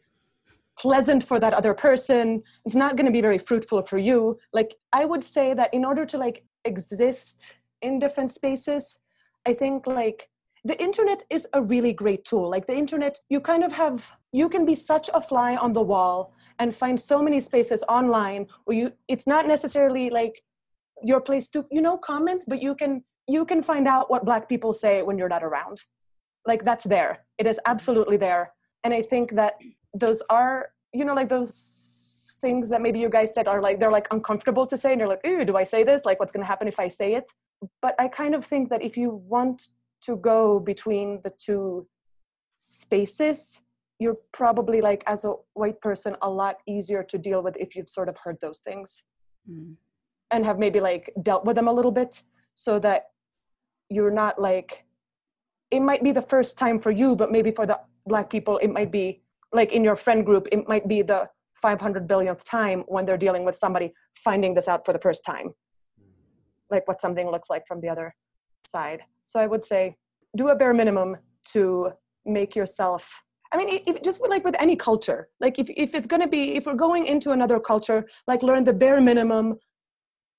[0.78, 2.42] pleasant for that other person.
[2.66, 4.38] It's not going to be very fruitful for you.
[4.52, 9.00] Like i would say that in order to like exist in different spaces
[9.46, 10.30] i think like
[10.64, 12.50] the internet is a really great tool.
[12.50, 15.82] Like the internet you kind of have you can be such a fly on the
[15.82, 20.44] wall and find so many spaces online where you it's not necessarily like
[21.02, 24.50] your place to you know comment but you can you can find out what black
[24.50, 25.82] people say when you're not around.
[26.46, 27.26] Like that's there.
[27.38, 28.54] It is absolutely there.
[28.84, 29.54] And i think that
[29.94, 33.92] those are you know like those things that maybe you guys said are like they're
[33.92, 36.06] like uncomfortable to say and you're like ooh do i say this?
[36.06, 37.30] Like what's going to happen if i say it?
[37.82, 39.68] But i kind of think that if you want
[40.06, 41.88] to go between the two
[42.58, 43.62] spaces
[44.00, 47.90] you're probably like as a white person a lot easier to deal with if you've
[47.90, 49.04] sort of heard those things
[49.50, 49.76] mm.
[50.32, 52.22] and have maybe like dealt with them a little bit
[52.56, 53.12] so that
[53.90, 54.86] you're not like
[55.72, 58.70] it might be the first time for you but maybe for the black people it
[58.70, 61.30] might be like in your friend group it might be the
[61.64, 65.54] 500 billionth time when they're dealing with somebody finding this out for the first time.
[66.70, 68.16] Like what something looks like from the other
[68.66, 69.02] side.
[69.24, 69.98] So I would say
[70.36, 71.18] do a bare minimum
[71.52, 71.92] to
[72.26, 76.24] make yourself I mean, if, just like with any culture, like if, if it's going
[76.24, 79.60] to be, if we're going into another culture, like learn the bare minimum.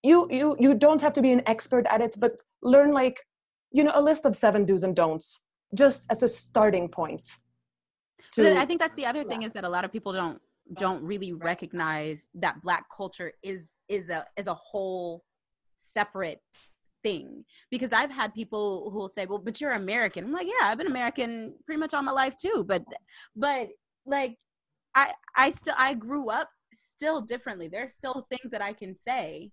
[0.03, 2.33] You you you don't have to be an expert at it but
[2.65, 3.21] learn like
[3.71, 5.41] you know a list of seven do's and don'ts
[5.75, 7.37] just as a starting point
[8.33, 10.41] to, i think that's the other thing is that a lot of people don't
[10.79, 15.25] don't really recognize that black culture is is a is a whole
[15.77, 16.41] separate
[17.05, 20.67] thing because i've had people who will say well but you're american i'm like yeah
[20.69, 22.83] i've been american pretty much all my life too but
[23.37, 23.69] but
[24.07, 24.37] like
[24.97, 29.51] i i still i grew up still differently there's still things that i can say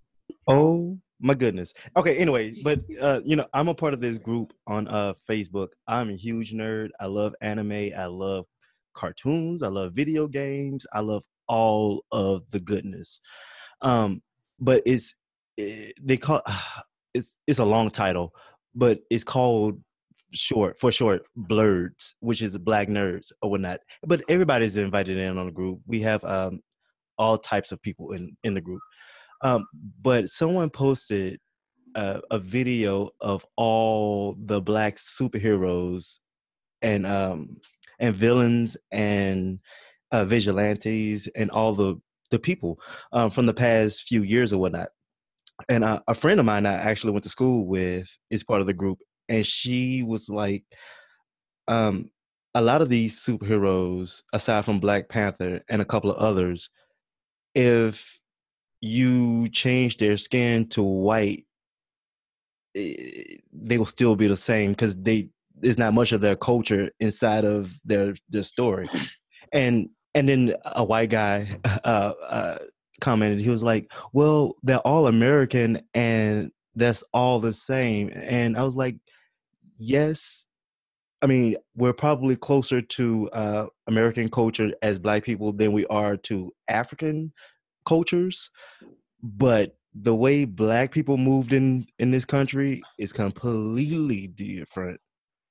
[0.47, 1.73] Oh my goodness.
[1.95, 5.69] Okay, anyway, but uh, you know, I'm a part of this group on uh Facebook.
[5.87, 6.89] I'm a huge nerd.
[6.99, 7.91] I love anime.
[7.97, 8.45] I love
[8.93, 9.63] cartoons.
[9.63, 10.85] I love video games.
[10.93, 13.19] I love all of the goodness.
[13.81, 14.21] Um,
[14.59, 15.15] but it's
[15.57, 16.41] it, eh, they call
[17.13, 18.33] it's it's a long title,
[18.75, 19.81] but it's called
[20.33, 23.79] short for short blurs, which is black nerds or whatnot.
[24.03, 25.79] But everybody's invited in on the group.
[25.85, 26.61] We have um
[27.17, 28.81] all types of people in in the group.
[29.43, 29.65] Um,
[30.01, 31.39] but someone posted
[31.95, 36.19] uh, a video of all the black superheroes
[36.81, 37.57] and um,
[37.99, 39.59] and villains and
[40.11, 41.95] uh, vigilantes and all the
[42.29, 42.79] the people
[43.11, 44.89] um, from the past few years or whatnot.
[45.69, 48.67] And uh, a friend of mine I actually went to school with is part of
[48.67, 50.63] the group, and she was like,
[51.67, 52.09] um,
[52.53, 56.69] a lot of these superheroes, aside from Black Panther and a couple of others,
[57.55, 58.19] if
[58.81, 61.45] you change their skin to white,
[62.75, 66.89] eh, they will still be the same because they there's not much of their culture
[66.99, 68.89] inside of their their story.
[69.53, 72.57] And and then a white guy uh, uh,
[73.01, 78.63] commented, he was like, "Well, they're all American, and that's all the same." And I
[78.63, 78.97] was like,
[79.77, 80.47] "Yes."
[81.23, 86.17] I mean, we're probably closer to uh, American culture as Black people than we are
[86.17, 87.31] to African
[87.85, 88.49] cultures,
[89.21, 94.99] but the way black people moved in in this country is completely different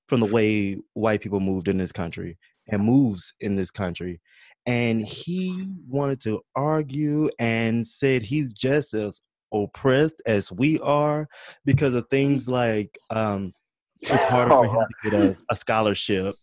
[0.07, 4.21] from the way white people moved in this country and moves in this country
[4.67, 9.21] and he wanted to argue and said he's just as
[9.53, 11.27] oppressed as we are
[11.65, 13.53] because of things like um,
[14.01, 16.37] it's harder for him to get a, a scholarship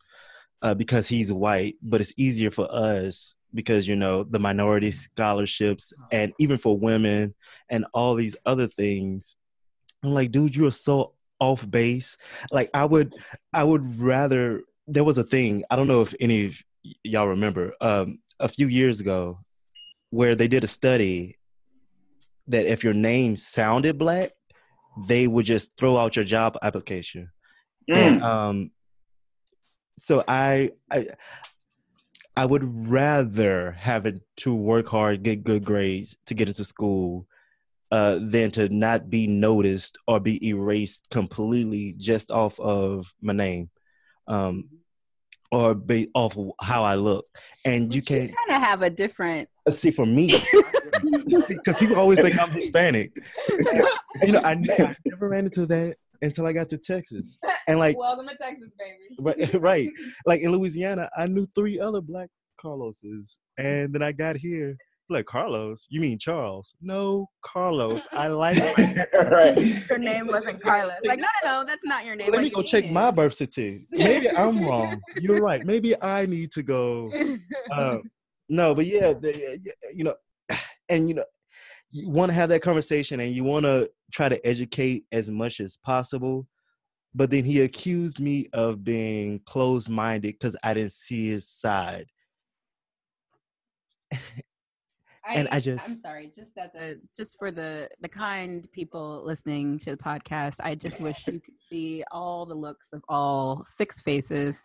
[0.62, 5.93] uh, because he's white, but it's easier for us because you know the minority scholarships
[6.12, 7.34] and even for women
[7.69, 9.36] and all these other things.
[10.03, 12.17] I'm like, dude, you are so off base.
[12.51, 13.15] Like I would,
[13.53, 14.63] I would rather.
[14.89, 15.63] There was a thing.
[15.69, 16.63] I don't know if any of
[17.04, 19.39] y'all remember um, a few years ago
[20.10, 21.38] where they did a study
[22.47, 24.32] that if your name sounded black,
[25.08, 27.30] they would just throw out your job application.
[27.89, 27.95] Mm.
[27.95, 28.71] And um,
[29.97, 31.08] so I, I
[32.36, 37.26] I would rather have it to work hard, get good grades to get into school,
[37.91, 43.71] uh, than to not be noticed or be erased completely just off of my name,
[44.28, 44.69] um,
[45.51, 47.25] or be off of how I look.
[47.65, 49.49] And you can kind of have a different.
[49.67, 50.27] Uh, see, for me,
[51.47, 53.12] because people always think I'm Hispanic.
[53.49, 57.38] you know, I, I never ran into that until I got to Texas.
[57.67, 59.15] And like, welcome to Texas, baby.
[59.19, 59.89] Right, right.
[60.25, 62.29] Like in Louisiana, I knew three other black
[62.60, 64.77] Carloses, and then I got here.
[65.10, 66.76] Like Carlos, you mean Charles?
[66.82, 68.08] No, Carlos.
[68.12, 68.58] I like
[69.13, 69.58] right.
[69.89, 70.96] Your name wasn't Carlos.
[71.06, 72.32] Like, no, no, no, that's not your name.
[72.32, 73.88] Let me go check my birth certificate.
[73.91, 75.00] Maybe I'm wrong.
[75.15, 75.65] You're right.
[75.65, 77.12] Maybe I need to go.
[77.72, 78.04] Um,
[78.50, 79.60] no, but yeah, the,
[79.93, 80.15] you know,
[80.89, 81.26] and you know,
[81.91, 85.60] you want to have that conversation and you want to try to educate as much
[85.60, 86.48] as possible
[87.15, 92.08] but then he accused me of being closed-minded because i didn't see his side
[95.30, 99.24] and I, I just I'm sorry, just as a just for the the kind people
[99.26, 103.63] listening to the podcast, I just wish you could see all the looks of all
[103.66, 104.62] six faces,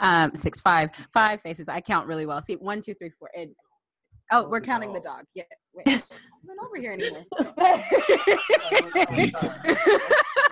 [0.00, 1.68] um, six five five faces.
[1.68, 2.40] I count really well.
[2.42, 3.30] See one, two, three, four.
[3.36, 3.50] And
[4.32, 5.24] Oh, we're counting the dog.
[5.34, 5.44] Yeah.
[5.72, 6.02] Wait, I'm
[6.44, 7.24] not over here anymore.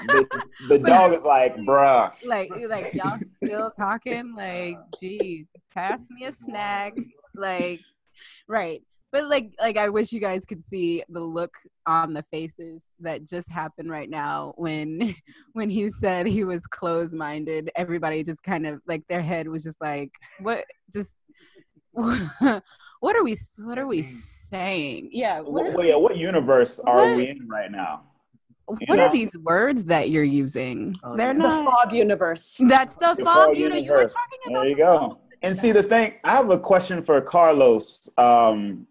[0.06, 0.26] the,
[0.68, 2.12] the dog is like, bruh.
[2.24, 4.34] Like, like y'all still talking?
[4.36, 6.94] Like, geez, pass me a snack.
[7.34, 7.80] Like,
[8.46, 8.82] right.
[9.14, 11.52] But like, like I wish you guys could see the look
[11.86, 15.14] on the faces that just happened right now when,
[15.52, 17.70] when he said he was closed-minded.
[17.76, 20.10] Everybody just kind of like their head was just like,
[20.40, 20.64] what?
[20.92, 21.14] Just
[21.92, 27.16] what are we what are we saying yeah what, what, yeah, what universe are what?
[27.16, 28.02] we in right now
[28.68, 29.06] you what know?
[29.06, 31.38] are these words that you're using oh, they're yeah.
[31.38, 34.68] not the fog universe that's the, the fog, fog universe you were talking about there
[34.68, 38.84] you go and see the thing i have a question for carlos um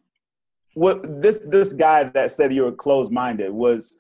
[0.74, 3.99] what this this guy that said you were closed-minded was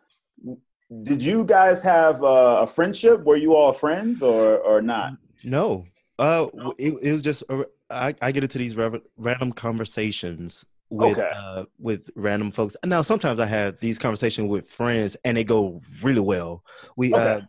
[1.03, 3.23] did you guys have uh, a friendship?
[3.23, 5.13] Were you all friends or or not?
[5.43, 5.85] No.
[6.19, 6.47] Uh,
[6.77, 11.29] it, it was just uh, I, I get into these rev- random conversations with Okay.
[11.35, 12.75] uh, with random folks.
[12.85, 16.63] Now sometimes I have these conversations with friends and they go really well.
[16.95, 17.41] We uh,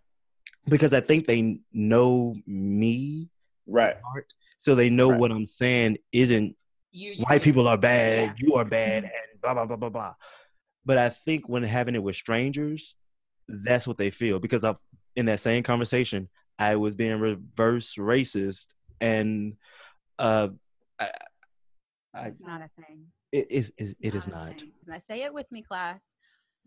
[0.66, 3.28] because I think they know me,
[3.66, 3.96] Right.
[4.58, 5.20] so they know Right.
[5.20, 6.56] what I'm saying isn't
[6.96, 8.46] You, white people are bad, Yeah.
[8.46, 10.14] you are bad, and blah blah blah blah blah.
[10.86, 12.94] But I think when having it with strangers,
[13.48, 14.76] that's what they feel because I've
[15.16, 16.28] in that same conversation,
[16.58, 18.68] I was being reverse racist,
[19.00, 19.54] and
[20.20, 20.48] uh,
[21.00, 21.10] I,
[22.14, 23.06] I It's not a thing.
[23.32, 24.60] it is it, it is a not.
[24.60, 24.70] thing.
[24.86, 26.14] And I say it with me, class.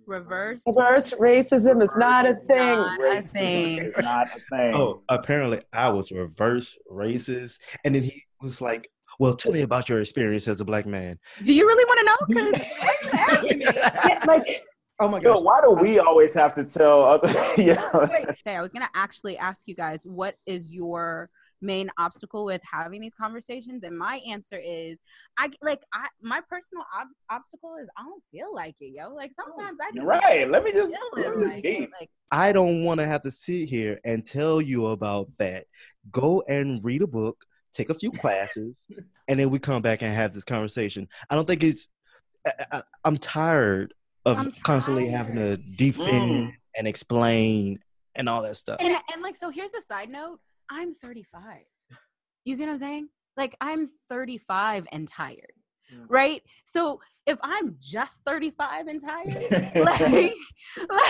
[0.05, 0.61] Reverse.
[0.67, 2.77] Reverse racism is not a thing.
[2.77, 3.91] Not a thing.
[3.99, 4.75] not a thing.
[4.75, 8.89] Oh, apparently I was reverse racist, and then he was like,
[9.19, 12.05] "Well, tell me about your experience as a black man." Do you really want to
[12.05, 12.17] know?
[12.27, 13.65] Because why you asking me?
[13.65, 14.65] Yeah, like
[14.99, 17.29] oh my Yo, why do we always have to tell other?
[17.57, 17.89] yeah.
[17.93, 21.29] Wait, say I was gonna actually ask you guys what is your
[21.61, 24.97] main obstacle with having these conversations, and my answer is
[25.37, 29.13] I like I my personal ob- obstacle is I don't feel like it, yo.
[29.13, 30.49] Like oh, sometimes I just Right.
[30.49, 33.69] Let me just let me just like Like I don't want to have to sit
[33.69, 35.65] here and tell you about that.
[36.11, 37.45] Go and read a book,
[37.77, 38.87] take a few classes,
[39.27, 41.07] and then we come back and have this conversation.
[41.29, 41.87] I don't think it's.
[42.45, 43.93] I, I, I'm tired
[44.25, 46.53] of I'm constantly having to defend Mm.
[46.77, 47.79] and explain
[48.15, 48.77] and all that stuff.
[48.81, 51.59] and and like so here's the side note i'm 35
[52.45, 55.53] you see what i'm saying like i'm 35 and tired
[55.93, 56.05] Mm.
[56.09, 60.33] right so if i'm just 35 and tired like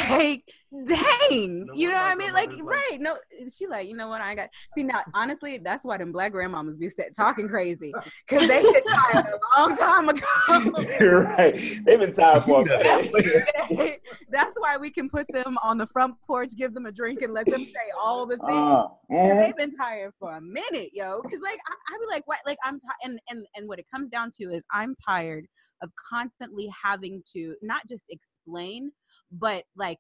[0.09, 0.43] like
[0.86, 3.15] dang No you know what i mean no like right no
[3.55, 6.78] she like you know what i got see now honestly that's why them black grandmamas
[6.78, 7.93] be set, talking crazy
[8.28, 10.26] because they get tired a long time ago
[10.99, 11.55] You're right.
[11.86, 14.01] They've been tired for a minute.
[14.30, 17.34] that's why we can put them on the front porch give them a drink and
[17.34, 19.45] let them say all the things Uh, mhm.
[19.45, 21.22] they've been tired for a minute, yo.
[21.22, 22.39] Cause like I, I be like, what?
[22.45, 25.45] Like I'm tired, and and and what it comes down to is I'm tired
[25.82, 28.91] of constantly having to not just explain,
[29.32, 29.99] but like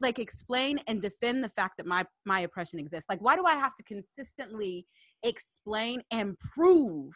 [0.00, 3.06] like explain and defend the fact that my my oppression exists.
[3.08, 4.86] Like, why do I have to consistently
[5.22, 7.12] explain and prove?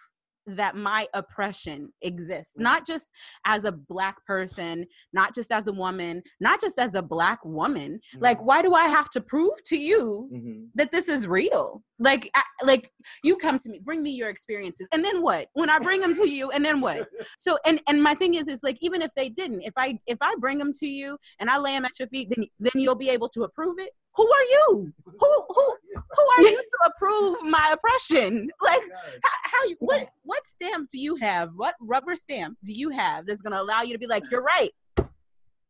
[0.47, 3.11] That my oppression exists not just
[3.47, 8.01] as a black person not just as a woman not just as a black woman.
[8.19, 10.69] Like why do i have to prove to you Mhm.
[10.75, 11.83] that this is real?
[11.99, 12.91] Like I, like
[13.23, 15.49] you come to me bring me your experiences and then what?
[15.55, 17.09] When i bring them to you and then what?
[17.39, 20.19] So and and my thing is is like even if they didn't if i if
[20.21, 22.95] i bring them to you and i lay them at your feet then then you'll
[22.95, 27.43] be able to approve it who are you who who who are you to approve
[27.43, 28.83] my oppression like
[29.23, 33.27] how, how you what what stamp do you have what rubber stamp do you have
[33.27, 34.71] that's going to allow you to be like you're right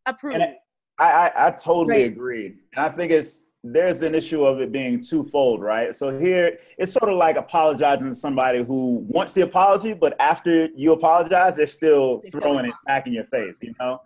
[0.07, 0.40] approve
[0.99, 2.12] I, I, I totally Right.
[2.12, 2.55] agree.
[2.76, 5.95] And I think it's there's an issue of it being twofold, right?
[5.95, 10.66] So here it's sort of like apologizing to somebody who wants the apology, but after
[10.74, 14.01] you apologize, they're still throwing it back in your face, you know?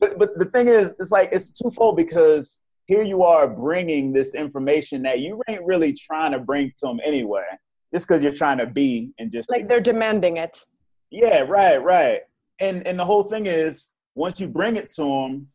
[0.00, 4.34] But but the thing is, it's like it's twofold because here you are bringing this
[4.34, 7.44] information that you ain't really trying to bring to them anyway,
[7.94, 10.64] just because you're trying to be and just like they're demanding it.
[11.10, 12.20] yeah, right, right.
[12.60, 15.48] And and the whole thing is once you bring it to them,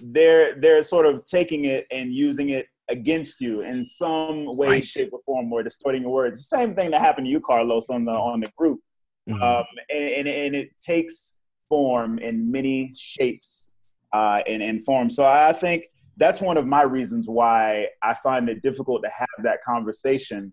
[0.00, 4.84] they're they're sort of taking it and using it against you in some way, Right.
[4.84, 6.38] shape, or form, or distorting your words.
[6.40, 8.80] The same thing that happened to you, Carlos, on the on the group.
[9.28, 9.40] Mhm.
[9.40, 11.36] Um, and, and and it takes
[11.68, 13.74] form in many shapes
[14.12, 15.14] uh, and, and forms.
[15.16, 15.84] So I think
[16.16, 20.52] that's one of my reasons why I find it difficult to have that conversation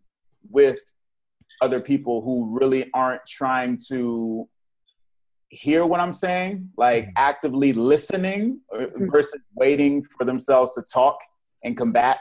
[0.49, 0.79] with
[1.61, 4.47] other people who really aren't trying to
[5.49, 7.13] hear what I'm saying, like Mhm.
[7.17, 11.17] actively listening uh, versus waiting for themselves to talk
[11.63, 12.19] and combat.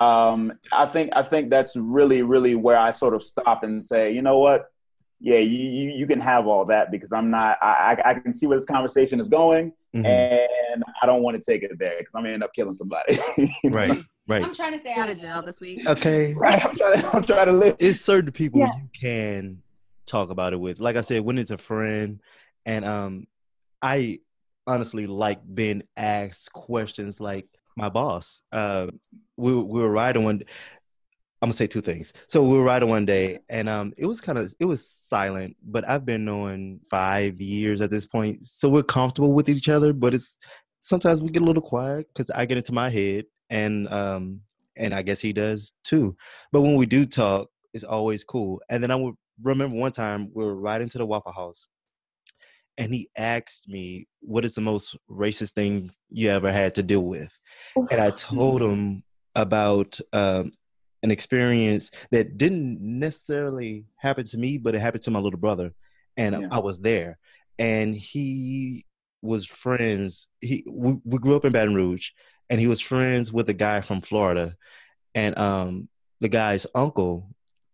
[0.00, 4.12] Um, I think I think that's really really where I sort of stop and say,
[4.12, 4.66] you know what?
[5.20, 7.58] Yeah, you you, you can have all that because I'm not.
[7.60, 10.04] I I I can see where this conversation is going, Mhm.
[10.04, 13.18] and I don't want to take it there because I'm gonna end up killing somebody.
[13.64, 14.42] Right, right.
[14.44, 16.34] i'm trying to stay out of jail this week Okay.
[16.36, 16.64] right.
[16.64, 17.00] I'm trying.
[17.00, 17.76] To, I'm trying to live.
[17.78, 18.72] it's certain people Yeah.
[18.76, 19.62] you can
[20.06, 20.80] talk about it with.
[20.80, 22.20] Like I said, when it's a friend,
[22.66, 23.26] and um,
[23.82, 24.20] I
[24.66, 28.42] honestly like being asked questions like my boss.
[28.52, 28.88] Uh,
[29.36, 30.42] we we were riding one.
[31.40, 32.12] I'm gonna say two things.
[32.26, 35.56] So we were riding one day, and um, it was kind of it was silent.
[35.62, 39.92] But I've been knowing five years at this point, so we're comfortable with each other.
[39.92, 40.36] But it's
[40.80, 44.40] sometimes we get a little quiet because I get into my head, and um,
[44.76, 46.16] and I guess he does too.
[46.50, 48.60] But when we do talk, it's always cool.
[48.68, 51.68] And then I would remember one time we were riding to the Waffle House,
[52.76, 57.04] and he asked me, "What is the most racist thing you ever had to deal
[57.04, 57.30] with?"
[57.78, 57.92] Oof.
[57.92, 59.04] And I told him
[59.36, 60.50] about um,
[61.02, 65.72] an experience that didn't necessarily happen to me, but it happened to my little brother,
[66.16, 66.48] and Yeah.
[66.50, 67.18] I was there.
[67.58, 68.84] And he
[69.22, 70.28] was friends.
[70.40, 72.10] He we, we grew up in Baton Rouge,
[72.50, 74.56] and he was friends with a guy from Florida,
[75.14, 75.88] and um,
[76.20, 77.28] the guy's uncle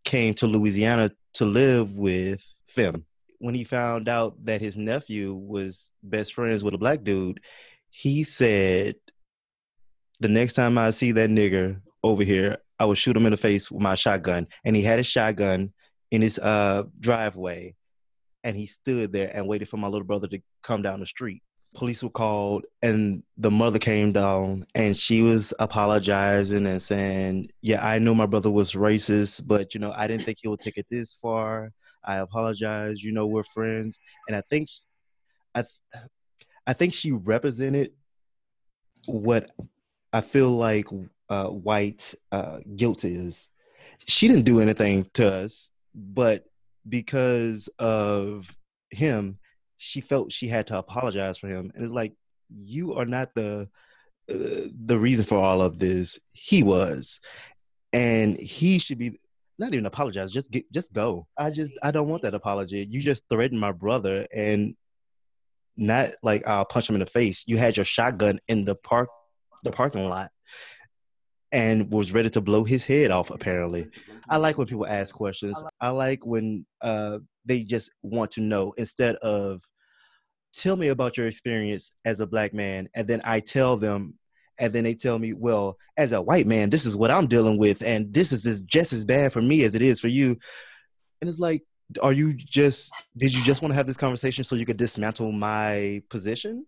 [0.04, 2.42] came to Louisiana to live with
[2.76, 3.04] them.
[3.38, 7.40] When he found out that his nephew was best friends with a black dude,
[7.90, 8.96] he said,
[10.20, 13.38] "The next time I see that nigger over here, I will shoot him in the
[13.38, 15.72] face with my shotgun." And he had his shotgun
[16.10, 17.74] in his uh, driveway,
[18.44, 21.42] and he stood there and waited for my little brother to come down the street.
[21.74, 27.84] Police were called, and the mother came down, and she was apologizing and saying, "Yeah,
[27.84, 30.76] I know my brother was racist, but you know, I didn't think he would take
[30.76, 31.72] it this far.
[32.04, 33.02] I apologize.
[33.02, 34.68] You know, we're friends." And I think,
[35.54, 36.04] I, th-
[36.66, 37.92] I think she represented
[39.06, 39.50] what
[40.12, 40.86] I feel like
[41.28, 43.48] uh, white uh, guilt is.
[44.06, 46.44] She didn't do anything to us, but
[46.88, 48.54] because of
[48.90, 49.38] him,
[49.78, 51.72] she felt she had to apologize for him.
[51.74, 52.14] And it's like,
[52.50, 53.68] you are not the
[54.30, 56.18] uh, the reason for all of this.
[56.32, 57.20] He was,
[57.92, 59.18] and he should be
[59.58, 60.32] not even apologize.
[60.32, 61.26] Just get, just go.
[61.38, 62.86] I just, I don't want that apology.
[62.90, 64.76] You just threatened my brother, and
[65.76, 67.44] not like I'll punch him in the face.
[67.46, 69.08] You had your shotgun in the park,
[69.62, 70.30] the parking lot,
[71.54, 73.30] and was ready to blow his head off.
[73.30, 73.86] Apparently,
[74.28, 75.56] I like when people ask questions.
[75.80, 79.62] I like when uh, they just want to know instead of
[80.52, 84.14] tell me about your experience as a black man, and then I tell them,
[84.58, 87.58] and then they tell me, well, as a white man, this is what I'm dealing
[87.58, 90.36] with, and this is just as bad for me as it is for you.
[91.20, 91.62] And it's like,
[92.02, 95.30] are you just did you just want to have this conversation so you could dismantle
[95.30, 96.66] my position,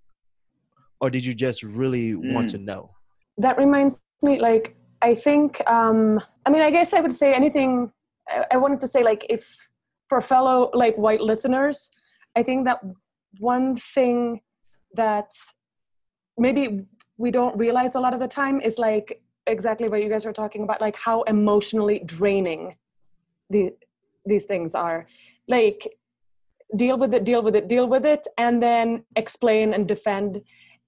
[1.00, 2.52] or did you just really want Mm.
[2.52, 2.90] to know?
[3.38, 7.92] That reminds me like i think um i mean i guess i would say anything
[8.28, 9.68] I, I wanted to say like if
[10.08, 11.90] for fellow like white listeners
[12.36, 12.80] i think that
[13.38, 14.40] one thing
[14.94, 15.30] that
[16.38, 16.86] maybe
[17.18, 20.32] we don't realize a lot of the time is like exactly what you guys are
[20.32, 22.76] talking about like how emotionally draining
[23.50, 23.72] the
[24.24, 25.06] these things are.
[25.48, 25.88] Like
[26.74, 30.42] deal with it deal with it deal with it and then explain and defend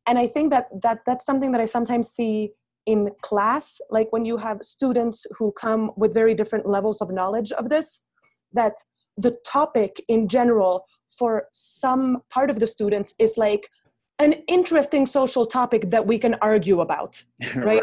[0.08, 2.50] and i think that that that's something that i sometimes see
[2.86, 7.52] in class like when you have students who come with very different levels of knowledge
[7.52, 8.00] of this
[8.52, 8.76] that
[9.16, 10.86] the topic in general
[11.18, 13.68] for some part of the students is like
[14.18, 17.22] an interesting social topic that we can argue about
[17.56, 17.82] right?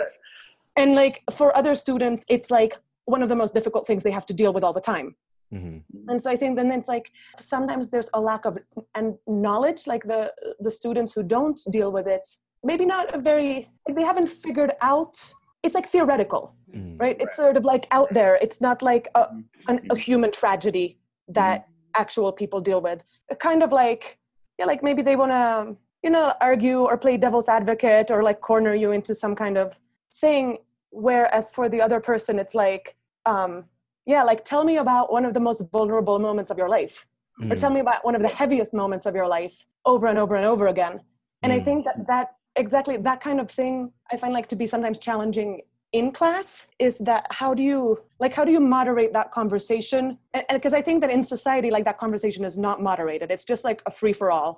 [0.75, 4.25] and like for other students it's like one of the most difficult things they have
[4.25, 5.15] to deal with all the time
[5.51, 5.77] hmm
[6.09, 8.57] and so i think then it's like sometimes there's a lack of
[8.95, 12.25] and knowledge like the the students who don't deal with it
[12.63, 15.33] maybe not a very like they haven't figured out
[15.63, 17.17] it's like theoretical hmm right?
[17.19, 18.37] It's sort of like out there.
[18.41, 19.27] It's not like a,
[19.67, 23.03] an, a human tragedy that actual people deal with.
[23.39, 24.17] Kind of like
[24.59, 28.41] yeah like maybe they want to you know argue or play devil's advocate or like
[28.41, 29.79] corner you into some kind of
[30.13, 30.57] thing
[30.91, 33.65] whereas for the other person it's like um
[34.05, 37.07] yeah like tell me about one of the most vulnerable moments of your life
[37.49, 40.35] or tell me about one of the heaviest moments of your life over and over
[40.35, 41.01] and over again
[41.43, 41.65] and i Mm.
[41.67, 42.27] think that that
[42.63, 46.97] exactly that kind of thing i find like to be sometimes challenging in class is
[47.09, 50.03] that how do you like how do you moderate that conversation
[50.33, 53.63] and because i think that in society like that conversation is not moderated it's just
[53.69, 54.51] like a free for all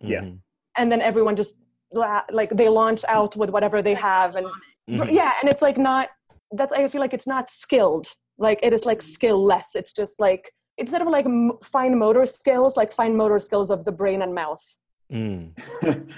[0.00, 0.22] Yeah.
[0.22, 0.38] Mhm.
[0.78, 1.52] and then everyone just
[2.40, 4.46] like they launch out with whatever they have and
[4.90, 5.12] Mhm.
[5.20, 6.04] yeah and it's like not
[6.58, 8.06] that's i feel like it's not skilled
[8.38, 12.26] like it is like skill less it's just like instead of like m- fine motor
[12.26, 14.76] skills like fine motor skills of the brain and mouth.
[15.12, 15.50] Mm.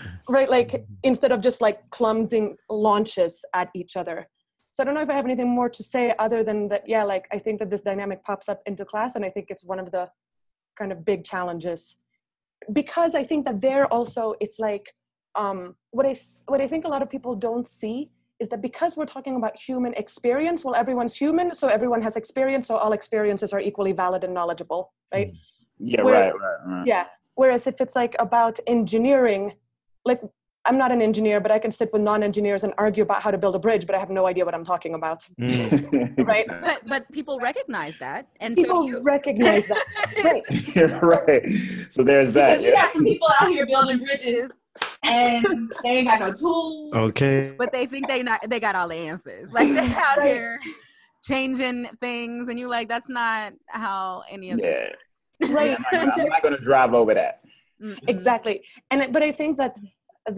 [0.29, 4.25] right like instead of just like clumsy launches at each other.
[4.73, 7.05] So i don't know if i have anything more to say other than that yeah
[7.05, 9.79] like i think that this dynamic pops up into class and i think it's one
[9.79, 10.11] of the
[10.79, 11.97] kind of big challenges.
[12.73, 14.95] Because i think that there also it's like
[15.35, 18.11] um what i th- what i think a lot of people don't see
[18.41, 22.66] is that because we're talking about human experience well everyone's human so everyone has experience
[22.68, 25.32] so all experiences are equally valid and knowledgeable right
[25.78, 26.87] yeah, Whereas- right, right, right.
[26.87, 29.55] yeah whereas if it's like about engineering
[30.05, 30.20] like
[30.66, 33.39] i'm not an engineer but i can sit with non-engineers and argue about how to
[33.39, 36.14] build a bridge but i have no idea what i'm talking about Mm.
[36.32, 36.47] Right.
[36.66, 39.03] But but people recognize that, and people do you.
[39.03, 39.84] recognize that
[40.26, 41.45] right right.
[41.95, 42.49] So there's that.
[42.59, 42.82] Because we Yeah.
[42.82, 44.51] got some people out here building bridges,
[45.11, 47.55] and they ain't got no tools, Okay.
[47.59, 49.49] but they think they not they got all the answers.
[49.53, 50.29] Like they out Right.
[50.35, 50.59] here
[51.23, 54.91] changing things, and you like that's not how any of Yeah.
[55.41, 55.51] this.
[55.51, 57.41] right I'm not, gonna, I'm not gonna drive over that.
[57.83, 57.99] Mm-mm.
[58.09, 59.79] exactly and but i think that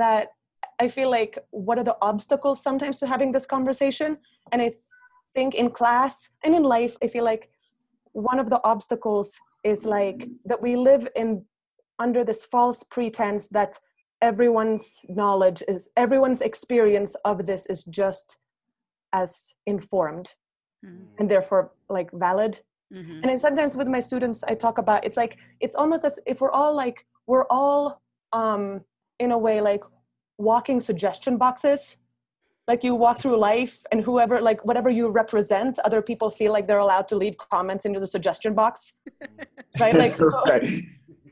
[0.03, 0.27] that
[0.81, 4.19] i feel like what are the obstacles sometimes to having this conversation
[4.51, 4.73] and i
[5.37, 7.49] think in class and in life i feel like
[8.11, 11.45] one of the obstacles is like that we live in
[12.01, 13.79] under this false pretense that
[14.21, 18.37] everyone's knowledge is everyone's experience of this is just
[19.13, 20.35] as informed
[20.85, 21.07] Mhm.
[21.19, 22.61] and therefore like valid
[22.93, 23.21] Mhm.
[23.23, 26.41] and then sometimes with my students i talk about it's like it's almost as if
[26.41, 28.01] we're all like we're all
[28.33, 28.85] um
[29.19, 29.83] in a way like
[30.39, 31.97] walking suggestion boxes
[32.69, 36.67] like you walk through life and whoever like whatever you represent other people feel like
[36.69, 38.93] they're allowed to leave comments into the suggestion box
[39.81, 40.69] right like so, Right.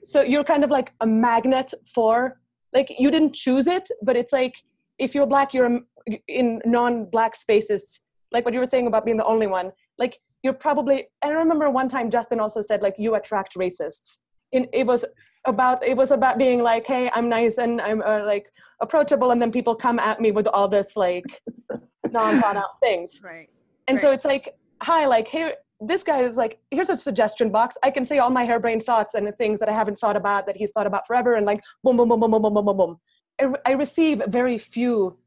[0.03, 2.41] so you're kind of like a magnet for
[2.73, 4.63] like you didn't choose it but it's like
[4.99, 5.81] if you're black you're
[6.29, 8.01] in non-black spaces.
[8.33, 9.73] Like what you were saying about being the only one.
[9.99, 14.19] Like you're probably i remember one time justin also said like you attract racists.
[14.53, 15.05] And it was
[15.45, 18.51] about it was about being like hey i'm nice and i'm uh, like
[18.81, 21.25] approachable and then people come at me with all this like
[22.13, 23.21] non-thought out things.
[23.25, 23.49] Right.
[23.89, 27.77] and so it's like, hi, like here, this guy is like, here's a suggestion box.
[27.83, 30.47] I can say all my harebrained thoughts and the things that I haven't thought about
[30.47, 33.01] that he's thought about forever, and like boom, boom, boom, boom, boom, boom, boom, boom.
[33.41, 35.19] I, I receive very few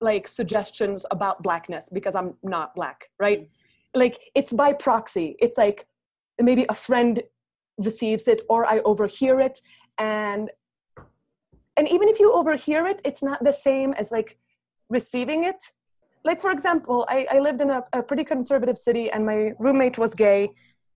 [0.00, 3.40] like suggestions about blackness because I'm not black, right?
[3.40, 4.00] Mm-hmm.
[4.00, 5.36] Like it's by proxy.
[5.38, 5.86] It's like
[6.40, 7.22] maybe a friend
[7.78, 9.60] receives it or I overhear it,
[9.98, 10.50] and
[11.78, 14.38] and even if you overhear it, it's not the same as like
[14.90, 15.56] receiving it
[16.26, 19.96] like for example i, I lived in a, a pretty conservative city and my roommate
[20.04, 20.40] was gay.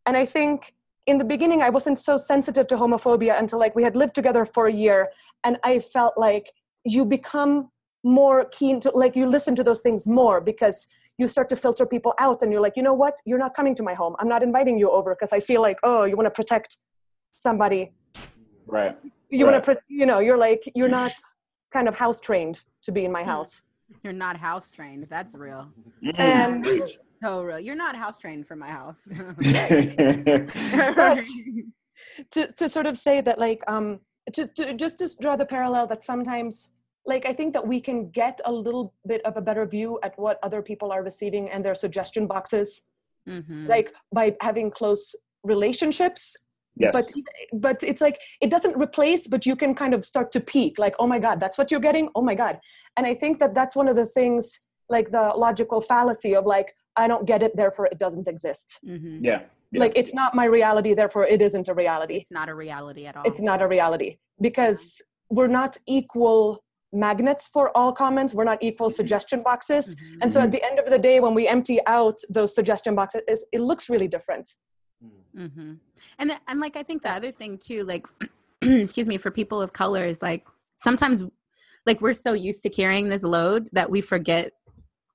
[0.06, 0.74] And i think
[1.06, 4.44] in the beginning i wasn't so sensitive to homophobia until like we had lived together
[4.44, 5.00] for a year.
[5.44, 6.46] And i felt like
[6.94, 7.70] you become
[8.02, 10.78] more keen to like you listen to those things more because
[11.18, 13.16] you start to filter people out and you're like you know what?
[13.28, 14.14] You're not coming to my home.
[14.20, 16.70] I'm not inviting you over because i feel like oh you want to protect
[17.46, 17.82] somebody.
[18.66, 18.96] Right.
[19.38, 19.52] you Right.
[19.52, 21.14] want to you know you're like you're not
[21.76, 22.56] kind of house trained
[22.86, 23.34] to be in my hmm.
[23.34, 23.52] house
[24.02, 25.06] You're not house trained.
[25.10, 25.68] That's real.
[26.04, 26.18] Mm.
[26.18, 26.90] And-
[27.22, 27.60] So real.
[27.60, 29.02] You're not house trained for my house.
[30.96, 31.26] But-
[32.30, 34.00] to to sort of say that like um
[34.32, 36.72] to, to just to draw the parallel that sometimes
[37.04, 40.18] like i think that we can get a little bit of a better view at
[40.18, 42.82] what other people are receiving and their suggestion boxes
[43.28, 43.68] Mhm.
[43.68, 45.14] like by having close
[45.44, 46.22] relationships
[46.76, 46.92] yes.
[46.92, 47.04] but
[47.52, 50.94] but it's like it doesn't replace but you can kind of start to peak like
[50.98, 52.58] oh my god that's what you're getting oh my god
[52.96, 54.58] and i think that that's one of the things
[54.88, 59.18] like the logical fallacy of like i don't get it therefore it doesn't exist Mhm.
[59.22, 59.40] yeah.
[59.72, 59.80] yeah.
[59.80, 63.16] like it's not my reality therefore it isn't a reality It's not a reality at
[63.16, 63.22] all.
[63.24, 66.62] it's not a reality because we're not equal
[66.92, 70.18] magnets for all comments we're not equal suggestion boxes Mhm.
[70.22, 73.44] and so at the end of the day when we empty out those suggestion boxes
[73.52, 74.46] it looks really different
[75.34, 75.74] hmm
[76.18, 78.06] And and like I think the other thing too, like
[78.62, 80.46] excuse me, for people of color is like
[80.76, 81.24] sometimes
[81.86, 84.52] like we're so used to carrying this load that we forget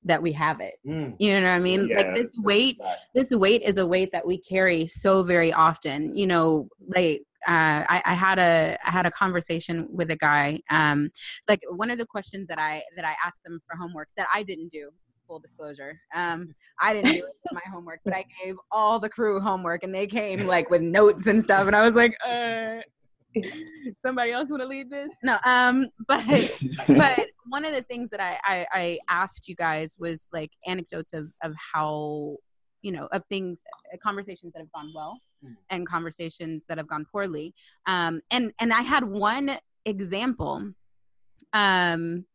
[0.05, 0.75] that we have it.
[0.87, 1.15] Mm.
[1.19, 1.89] You know what I mean?
[1.89, 2.79] like this weight,
[3.13, 6.15] this weight is a weight that we carry so very often.
[6.15, 10.61] You know, like uh, I, I had a I had a conversation with a guy.
[10.69, 11.09] Um,
[11.47, 14.43] like one of the questions that I that I asked them for homework that I
[14.43, 14.91] didn't do.
[15.27, 19.83] Full disclosure, um, I didn't do my homework, but I gave all the crew homework,
[19.83, 22.81] and they came like with notes and stuff, and I was like, uh,
[23.97, 25.11] somebody else want to lead this?
[25.23, 26.23] No, um, but
[26.97, 31.13] but one of the things that I, I I asked you guys was like anecdotes
[31.13, 32.37] of of how
[32.81, 33.63] you know of things
[33.93, 35.55] uh, conversations that have gone well Mm.
[35.69, 37.53] and conversations that have gone poorly
[37.87, 40.71] um and and i had one example
[41.51, 42.25] um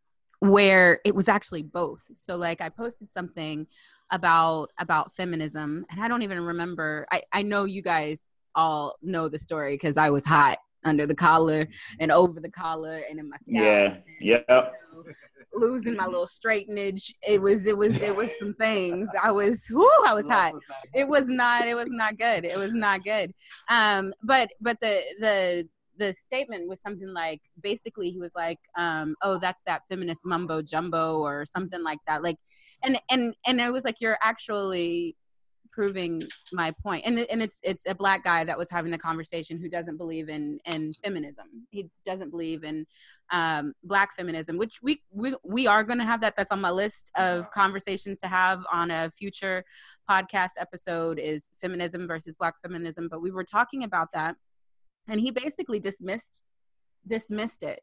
[0.40, 3.66] where it was actually both so like i posted something
[4.10, 8.18] about about feminism and i don't even remember i i know you guys
[8.54, 11.68] all know the story because i was hot under the collar
[12.00, 14.44] and over the collar and in my scalp yeah.
[14.48, 14.72] Yep.
[15.52, 17.12] losing my little straightenage.
[17.26, 19.08] It was it was it was some things.
[19.20, 20.54] I was whoo, I was hot.
[20.94, 22.44] It was not it was not good.
[22.44, 23.34] It was not good.
[23.68, 25.68] Um but but the the
[26.00, 30.62] the statement was something like basically he was like um oh that's that feminist mumbo
[30.62, 32.22] jumbo or something like that.
[32.22, 32.38] Like
[32.82, 35.16] and and and it was like you're actually
[35.72, 37.04] proving my point.
[37.06, 40.30] And and it's it's a black guy that was having the conversation who doesn't believe
[40.30, 41.66] in in feminism.
[41.70, 42.86] He doesn't believe in
[43.30, 46.34] um black feminism which we we, we are going to have that.
[46.34, 49.64] That's on my list of conversations to have on a future
[50.08, 54.34] podcast episode is feminism versus black feminism but we were talking about that
[55.08, 56.42] and he basically dismissed
[57.06, 57.80] dismissed it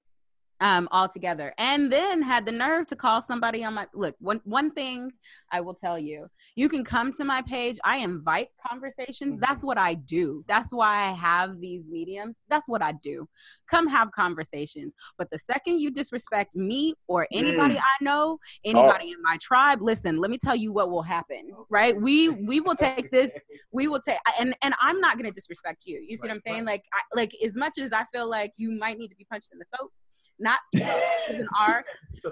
[0.59, 3.63] um altogether and then had the nerve to call somebody.
[3.63, 5.11] On my look one one thing
[5.51, 6.27] i will tell you.
[6.55, 7.77] You can come to my page.
[7.83, 9.35] I invite conversations.
[9.35, 9.41] Mm-hmm.
[9.41, 10.43] that's what i do.
[10.47, 12.37] That's why i have these mediums.
[12.49, 13.27] That's what i do.
[13.69, 14.95] Come have conversations.
[15.17, 17.81] But the second you disrespect me or anybody Mm.
[17.81, 21.99] i know anybody in my tribe listen let me tell you what will happen right?
[21.99, 23.31] We we will take this
[23.71, 26.03] we will take and and i'm not going to disrespect you.
[26.07, 26.65] You see what i'm saying?
[26.65, 29.49] like I, like as much as i feel like you might need to be punched
[29.51, 29.91] in the throat
[30.39, 31.83] not an r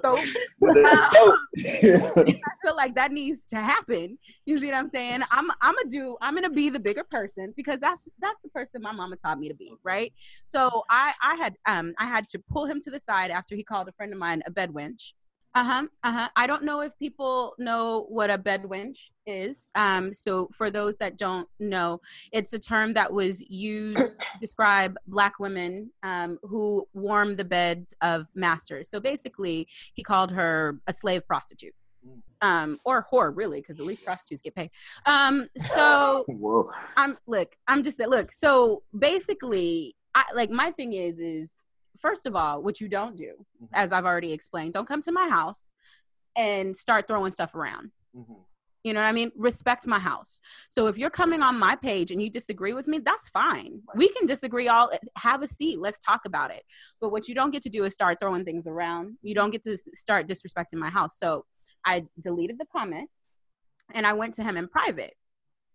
[0.01, 0.15] so
[0.63, 0.67] a.
[1.57, 4.17] I feel like that needs to happen.
[4.45, 5.21] You see what I'm saying?
[5.31, 8.81] I'm I'm gonna do I'm gonna be the bigger person because that's that's the person
[8.81, 10.13] my mama taught me to be, right?
[10.45, 13.63] So I I had um I had to pull him to the side after he
[13.63, 15.13] called a friend of mine a bed wench.
[15.55, 15.83] Uh-huh.
[16.03, 16.27] Uh-huh.
[16.35, 19.71] I don't know if people know what a bed wench is.
[19.73, 22.01] Um, so for those that don't know,
[22.33, 27.95] it's a term that was used to describe black women um, who warm the beds
[28.01, 28.89] of masters.
[28.89, 31.73] So basically, he called her a slave prostitute.
[32.41, 34.69] Um, or whore, really, because at least prostitutes get paid.
[35.05, 36.25] Um, so.
[36.97, 38.31] I'm look, I'm just look.
[38.31, 41.49] So basically, I like my thing is is
[41.99, 43.65] first of all, what you don't do, mm-hmm.
[43.73, 45.73] as I've already explained, don't come to my house
[46.35, 47.91] and start throwing stuff around.
[48.15, 48.33] Mm-hmm.
[48.83, 49.31] You know what I mean?
[49.35, 50.39] Respect my house.
[50.69, 53.81] So if you're coming on my page and you disagree with me, that's fine.
[53.95, 55.79] We can disagree all have a seat.
[55.79, 56.61] Let's talk about it.
[57.01, 59.17] But what you don't get to do is start throwing things around.
[59.23, 61.17] You don't get to start disrespecting my house.
[61.17, 61.45] So
[61.83, 63.09] I deleted the comment
[63.91, 65.15] and I went to him in private.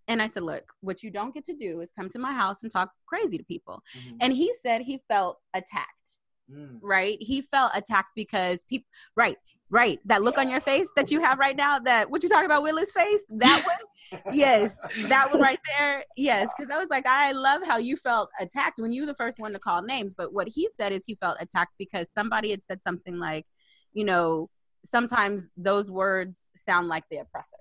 [0.08, 2.62] And I said, "Look, what you don't get to do is come to my house
[2.62, 4.16] and talk crazy to people." Mm-hmm.
[4.20, 6.18] And he said he felt attacked
[6.52, 6.78] mm.
[6.82, 7.16] right?
[7.20, 8.86] He felt attacked because people,
[9.16, 9.36] right,
[9.68, 9.98] right.
[10.04, 12.62] That look on your face that you have right now, that what you talking about,
[12.62, 14.76] Willis' face, that one, yes,
[15.08, 16.48] that one right there, yes.
[16.56, 19.40] Because I was like, I love how you felt attacked when you were the first
[19.40, 20.14] one to call names.
[20.14, 23.46] But what he said is he felt attacked because somebody had said something like,
[23.92, 24.50] you know,
[24.86, 27.56] sometimes those words sound like the oppressor.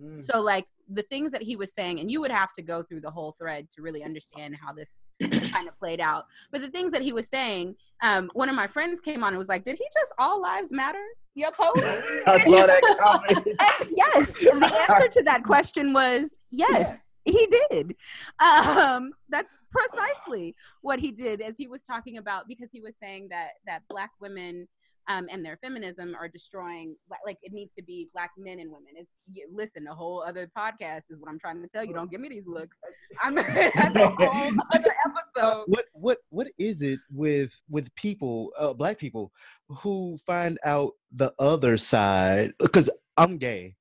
[0.00, 0.24] Mm.
[0.24, 3.00] So like the things that he was saying, and you would have to go through
[3.00, 4.90] the whole thread to really understand how this
[5.50, 6.26] kind of played out.
[6.50, 9.38] But the things that he was saying, um, one of my friends came on and
[9.38, 11.04] was like, "Did he just all lives matter?"
[11.34, 11.82] Your post?
[12.26, 13.46] I saw that comment.
[13.46, 17.00] And yes, the answer to that question was yes.
[17.26, 17.96] He did.
[18.38, 23.28] Um, that's precisely what he did, as he was talking about, because he was saying
[23.30, 24.68] that that black women
[25.08, 26.96] um, and their feminism are destroying.
[27.26, 28.92] Like, it needs to be black men and women.
[28.96, 29.86] It's you, listen.
[29.86, 31.94] A whole other podcast is what I'm trying to tell you.
[31.94, 32.78] Don't give me these looks.
[33.22, 35.64] I'm that's a whole other episode.
[35.66, 39.32] what what what is it with with people uh, black people
[39.68, 43.74] who find out the other side because i'm gay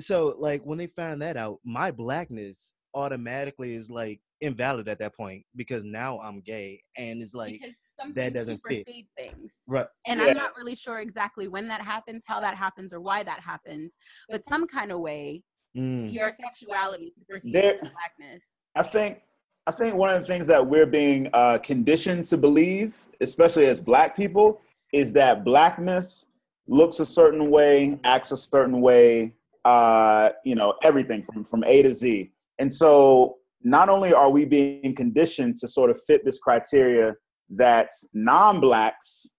[0.00, 5.14] so like when they find that out my blackness automatically is like invalid at that
[5.14, 8.86] point because now i'm gay and it's like because some that doesn't fit.
[9.16, 9.52] things.
[9.66, 10.26] right And Yeah.
[10.28, 13.96] I'm not really sure exactly when that happens, how that happens, or why that happens.
[14.28, 15.42] But some kind of way,
[15.76, 18.50] mm, your sexuality supersedes There- blackness.
[18.74, 19.22] I think
[19.68, 23.80] I think one of the things that we're being uh, conditioned to believe, especially as
[23.80, 24.60] Black people,
[24.92, 26.30] is that blackness
[26.68, 29.34] looks a certain way, acts a certain way,
[29.64, 32.30] uh, you know, everything from from A to Z.
[32.60, 37.16] And so, not only are we being conditioned to sort of fit this criteria
[37.50, 39.32] that non-blacks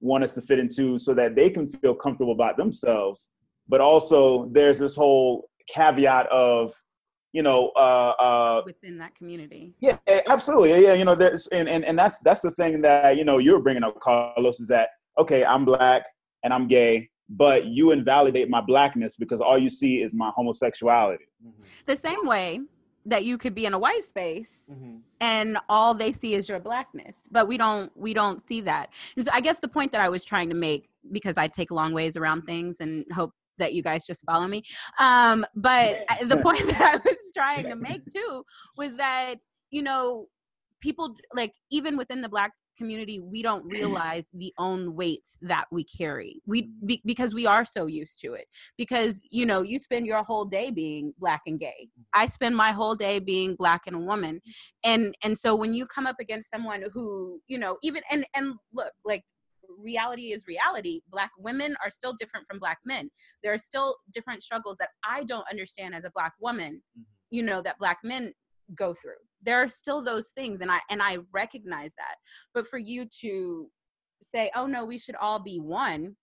[0.00, 3.28] want us to fit into, so that they can feel comfortable about themselves,
[3.68, 6.74] but also there's this whole caveat of
[7.32, 9.72] you know, uh, uh, within that community.
[9.80, 9.96] yeah,
[10.28, 10.70] absolutely.
[10.70, 13.38] Yeah, yeah, you know, there's and, and and that's that's the thing that you know
[13.38, 15.44] you're bringing up, Carlos, is that okay?
[15.44, 16.04] I'm black
[16.44, 21.24] and I'm gay, but you invalidate my blackness because all you see is my homosexuality.
[21.86, 22.60] The same way
[23.06, 24.96] that you could be in a white space mm-hmm.
[25.20, 27.16] and all they see is your blackness.
[27.30, 28.90] But we don't we don't see that.
[29.16, 31.70] And so i guess the point that i was trying to make because i take
[31.70, 34.62] long ways around things and hope that you guys just follow me
[34.98, 38.44] um but the point that i was trying to make too
[38.76, 39.36] was that
[39.70, 40.26] you know
[40.80, 45.84] people like even within the black community we don't realize the own weight that we
[45.84, 46.40] carry.
[46.46, 46.86] We mm-hmm.
[46.86, 48.46] be, because we are so used to it.
[48.76, 51.88] Because you know you spend your whole day being black and gay.
[51.88, 52.02] Mm-hmm.
[52.14, 54.36] I spend my whole day being black and a woman.
[54.36, 54.90] Mm-hmm.
[54.90, 58.54] And and so when you come up against someone who you know even and and
[58.72, 59.24] look like
[59.78, 61.00] reality is reality.
[61.10, 63.10] Black women are still different from black men.
[63.42, 66.82] There are still different struggles that i don't understand as a black woman
[67.32, 68.32] you know that black men
[68.74, 69.12] go through.
[69.42, 72.16] There are still those things and i and i recognize that.
[72.54, 73.68] But for you to
[74.22, 76.16] say oh no we should all be one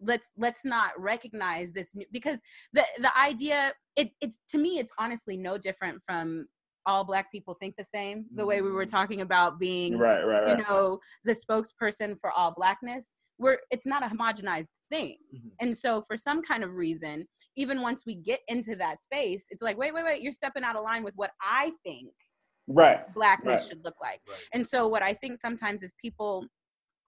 [0.00, 2.38] let's let's not recognize this new, because
[2.72, 6.46] the the idea it it's to me it's honestly no different from
[6.84, 8.90] all black people think the same the way we were mm.
[8.90, 10.58] talking about being Right, right, right.
[10.58, 13.10] you know the spokesperson for all blackness
[13.42, 15.50] we're it's not a homogenized thing Mhm.
[15.60, 17.26] and so for some kind of reason
[17.56, 20.76] even once we get into that space it's like wait wait wait you're stepping out
[20.76, 22.12] of line with what i think
[22.68, 23.12] Right.
[23.12, 23.68] blackness Right.
[23.68, 24.38] should look like Right.
[24.54, 26.46] and so what i think sometimes is people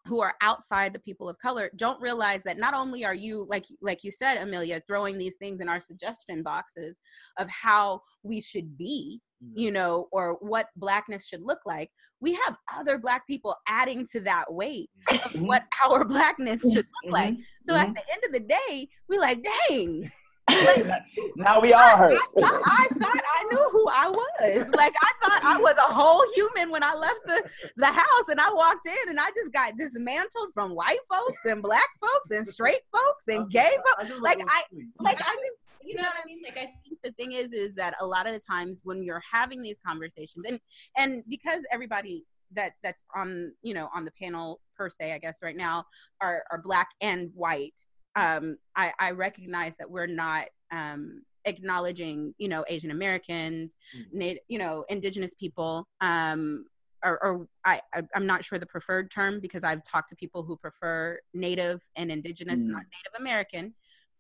[0.07, 3.65] who are outside the people of color don't realize that not only are you like
[3.81, 6.95] like you said Emilia throwing these things in our suggestion boxes
[7.39, 9.23] of how we should be.
[9.55, 11.91] You know or what blackness should look like
[12.21, 15.47] we have other black people adding to that weight of Mhm.
[15.49, 17.43] what our blackness should look like Mhm.
[17.67, 20.11] so at the end of the day we like dang
[21.37, 22.19] now we all hurt.
[22.37, 24.69] I, I thought I knew who I was.
[24.75, 27.43] Like I thought I was a whole human when I left the,
[27.77, 31.63] the house and I walked in and I just got dismantled from white folks and
[31.63, 34.21] black folks and straight folks and gay folks.
[34.21, 34.63] Like I
[35.01, 36.41] like I just you know what I mean?
[36.45, 39.23] Like I think the thing is is that a lot of the times when you're
[39.31, 40.59] having these conversations and
[40.97, 45.39] and because everybody that that's on you know on the panel per se I guess
[45.43, 45.85] right now
[46.21, 47.79] are are black and white
[48.17, 54.13] um I I recognize that we're not um acknowledging you know Asian Americans Mhm.
[54.13, 56.67] nat- you know indigenous people um
[57.07, 57.83] or, or I,
[58.15, 62.11] I'm not sure the preferred term because I've talked to people who prefer native and
[62.11, 62.69] indigenous Mm.
[62.69, 63.75] not native American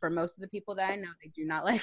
[0.04, 1.80] for most of the people that I know, they do not like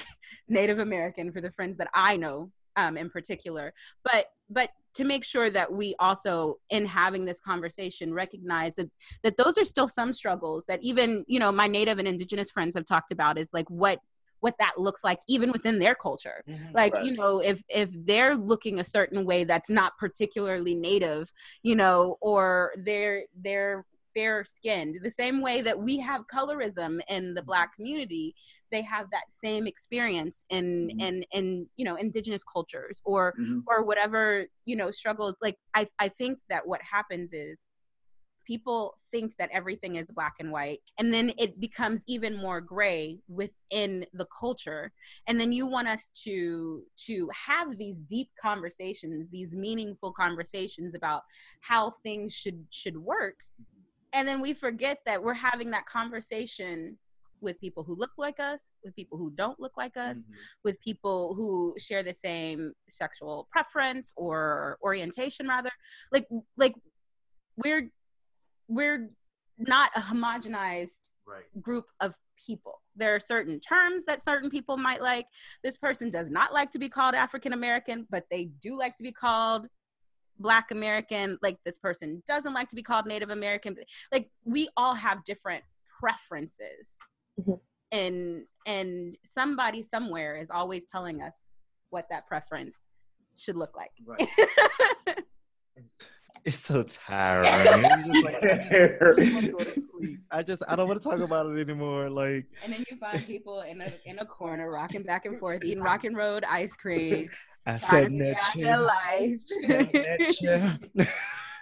[0.48, 3.74] Native American for the friends that I know um, in particular.
[4.04, 8.90] But but to make sure that we also, in having this conversation, recognize that
[9.24, 12.76] that those are still some struggles that even you know my Native and Indigenous friends
[12.76, 13.98] have talked about is like what
[14.38, 16.74] what that looks like even within their culture Mhm.
[16.74, 17.04] like Right.
[17.04, 21.30] you know if if they're looking a certain way that's not particularly native
[21.62, 23.84] you know or they're they're
[24.14, 28.34] fair skinned the same way that we have colorism in the black community
[28.70, 31.00] they have that same experience in Mhm.
[31.02, 33.62] in in you know indigenous cultures or Mhm.
[33.66, 37.66] or whatever you know struggles like i i think that what happens is
[38.44, 43.20] people think that everything is black and white and then it becomes even more gray
[43.28, 44.90] within the culture
[45.28, 51.22] and then you want us to to have these deep conversations these meaningful conversations about
[51.60, 53.44] how things should should work
[54.12, 56.98] and then we forget that we're having that conversation
[57.40, 60.34] with people who look like us with people who don't look like us Mhm.
[60.64, 65.72] with people who share the same sexual preference or orientation rather
[66.12, 66.74] like like
[67.56, 67.90] we're
[68.68, 69.08] we're
[69.58, 71.44] not a homogenized Right.
[71.62, 75.26] group of people there are certain terms that certain people might like
[75.62, 79.02] this person does not like to be called african american but they do like to
[79.04, 79.68] be called
[80.42, 83.76] black american like this person doesn't like to be called native american
[84.10, 85.62] like we all have different
[86.00, 86.96] preferences
[87.40, 87.60] Mhm.
[87.90, 91.34] and and somebody somewhere is always telling us
[91.90, 92.76] what that preference
[93.36, 94.28] should look like Right.
[96.44, 97.46] It's so tiring.
[97.84, 100.18] It's just like, I just, to go to sleep.
[100.28, 102.10] I just I don't want to talk about it anymore.
[102.10, 105.62] Like and then you find people in a in a corner rocking back and forth
[105.62, 107.28] eating rock and road ice cream
[107.66, 110.78] I said to figure that out their life chair.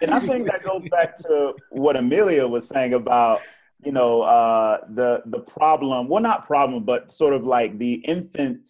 [0.01, 3.41] and I think that goes back to what Emilia was saying about
[3.83, 6.07] you know uh, the the problem.
[6.07, 8.69] Well, not problem, but sort of like the infant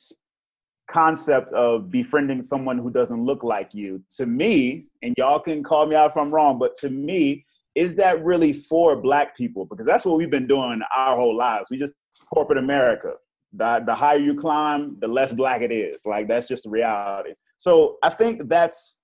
[0.89, 4.03] concept of befriending someone who doesn't look like you.
[4.17, 7.95] To me, and y'all can call me out if I'm wrong, but to me, is
[7.95, 9.65] that really for Black people?
[9.65, 11.69] Because that's what we've been doing our whole lives.
[11.69, 11.95] We just
[12.33, 13.13] corporate America.
[13.53, 16.05] The, the higher you climb, the less black it is.
[16.05, 17.33] Like that's just the reality.
[17.57, 19.01] So I think that's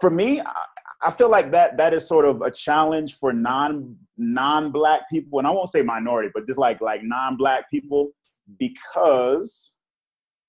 [0.00, 0.40] for me.
[0.40, 0.64] I,
[1.02, 5.38] I feel like that that is sort of a challenge for non non black people,
[5.38, 8.10] and I won't say minority, but just like like non black people,
[8.58, 9.76] because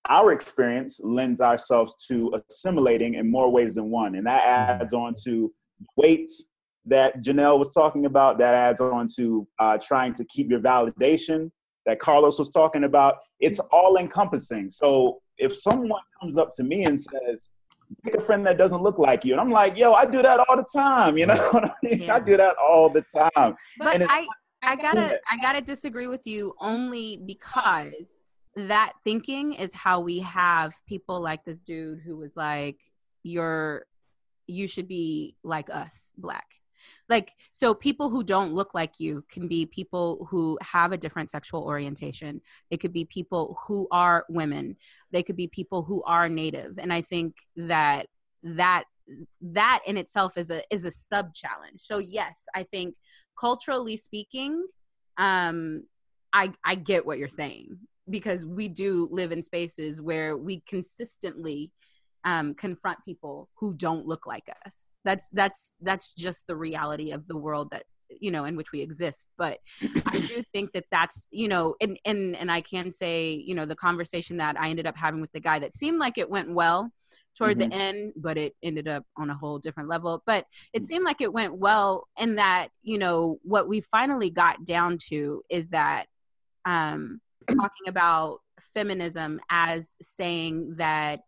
[0.07, 5.13] our experience lends ourselves to assimilating in more ways than one, and that adds on
[5.23, 5.53] to
[5.95, 6.29] weight
[6.85, 8.39] that Janelle was talking about.
[8.39, 11.51] That adds on to uh, trying to keep your validation
[11.89, 13.17] that Carlos was talking about.
[13.39, 14.69] It's all encompassing.
[14.69, 17.51] So if someone comes up to me and says,
[18.03, 19.33] pick a friend that doesn't look like you.
[19.33, 21.17] And I'm like, yo, I do that all the time.
[21.17, 22.01] You know what I mean?
[22.01, 22.15] Yeah.
[22.15, 23.55] I do that all the time.
[23.77, 24.27] But I
[24.61, 27.93] I gotta I gotta disagree with you only because
[28.55, 32.79] that thinking is how we have people like this dude who was like,
[33.23, 33.85] You're
[34.47, 36.47] you should be like us, black.
[37.07, 41.29] Like so people who don't look like you can be people who have a different
[41.29, 42.41] sexual orientation.
[42.69, 44.77] It could be people who are women.
[45.11, 46.77] They could be people who are native.
[46.77, 48.07] And I think that
[48.43, 48.85] that
[49.41, 51.81] that in itself is a is a sub challenge.
[51.81, 52.95] So yes, I think
[53.39, 54.65] culturally speaking,
[55.17, 55.85] um,
[56.33, 61.71] I I get what you're saying because we do live in spaces where we consistently
[62.23, 64.89] um, confront people who don't look like us.
[65.05, 67.83] That's that's that's just the reality of the world that
[68.19, 69.59] you know in which we exist but
[70.07, 73.65] i do think that that's you know and and and i can say you know
[73.67, 76.51] the conversation that i ended up having with the guy that seemed like it went
[76.51, 76.91] well
[77.37, 77.69] toward Mhm.
[77.69, 81.21] the end but it ended up on a whole different level but it seemed like
[81.21, 86.07] it went well in that you know what we finally got down to is that
[86.65, 88.39] um talking about
[88.73, 91.19] feminism as saying that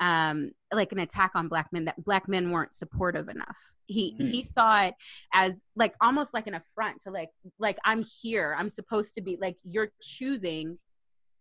[0.00, 4.28] um like an attack on black men that black men weren't supportive enough he Mhm.
[4.30, 4.94] he saw it
[5.32, 9.36] as like almost like an affront to like like i'm here i'm supposed to be
[9.40, 10.78] like you're choosing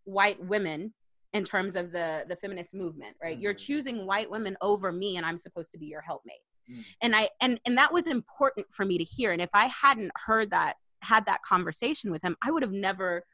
[0.04, 0.94] white women
[1.34, 3.66] in terms of the the feminist movement right you're Mhm.
[3.66, 6.86] choosing white women over me and i'm supposed to be your helpmate Mm.
[7.02, 10.12] and i and and that was important for me to hear and if i hadn't
[10.16, 13.26] heard that had that conversation with him i would have never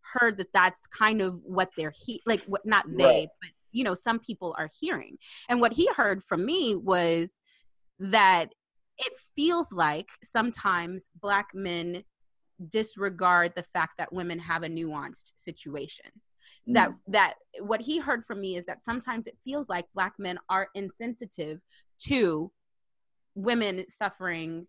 [0.00, 3.28] heard that that's kind of what they're he like what not they Right.
[3.42, 5.16] but you know some people are hearing.
[5.48, 7.30] And what he heard from me was
[8.00, 8.52] that
[8.98, 12.02] it feels like sometimes black men
[12.68, 16.06] disregard the fact that women have a nuanced situation.
[16.66, 20.38] That that what he heard from me is that sometimes it feels like black men
[20.48, 21.60] are insensitive
[22.06, 22.50] to
[23.34, 24.66] women suffering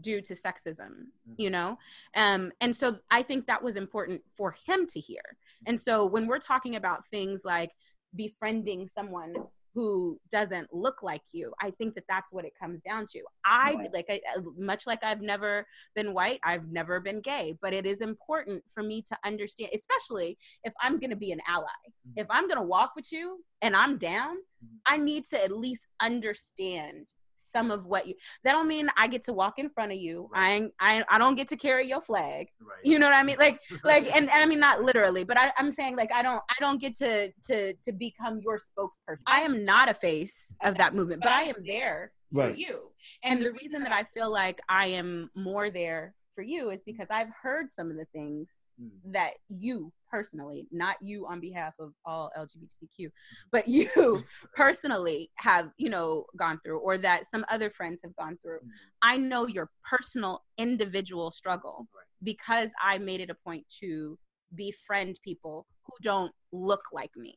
[0.00, 1.06] due to sexism
[1.36, 1.78] you know?
[2.16, 5.22] Um and so i think that was important for him to hear.
[5.66, 7.72] And so when we're talking about things like
[8.14, 9.34] befriending someone
[9.74, 13.20] who doesn't look like you i think that that's what it comes down to.
[13.44, 13.92] I Right.
[13.92, 17.86] like I, uh, much like i've never been white i've never been gay but it
[17.86, 21.64] is important for me to understand especially if i'm going to be an ally.
[21.64, 22.20] Mm-hmm.
[22.20, 24.76] If i'm going to walk with you and i'm down mm-hmm.
[24.86, 27.12] i need to at least understand
[27.52, 30.28] some of what you that don't mean i get to walk in front of you.
[30.34, 32.48] I, ain't, I i don't get to carry your flag.
[32.82, 33.36] You know what i mean?
[33.38, 36.42] Like like and, and i mean not literally but I, i'm saying like i don't
[36.50, 39.22] i don't get to to to become your spokesperson.
[39.26, 42.56] I am not a face of that movement but i am there for Right.
[42.56, 42.88] you.
[43.22, 47.08] And the reason that i feel like i am more there for you is because
[47.10, 48.48] i've heard some of the things
[48.80, 48.90] mm.
[49.12, 53.48] that you personally not you on behalf of all lgbtq mm-hmm.
[53.50, 53.88] but you
[54.54, 58.58] personally have you know gone through or that some other friends have gone through.
[58.58, 58.68] Mm-hmm.
[59.02, 61.88] I know your personal individual struggle
[62.22, 64.18] because i made it a point to
[64.54, 67.36] befriend people who don't look like me.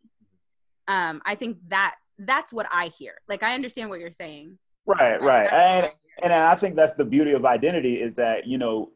[0.90, 0.94] Mm-hmm.
[0.94, 3.16] Um i think that that's what i hear.
[3.28, 4.58] Like i understand what you're saying.
[4.86, 5.52] Right, right.
[5.52, 5.92] And
[6.24, 8.92] and I think that's the beauty of identity is that, you know,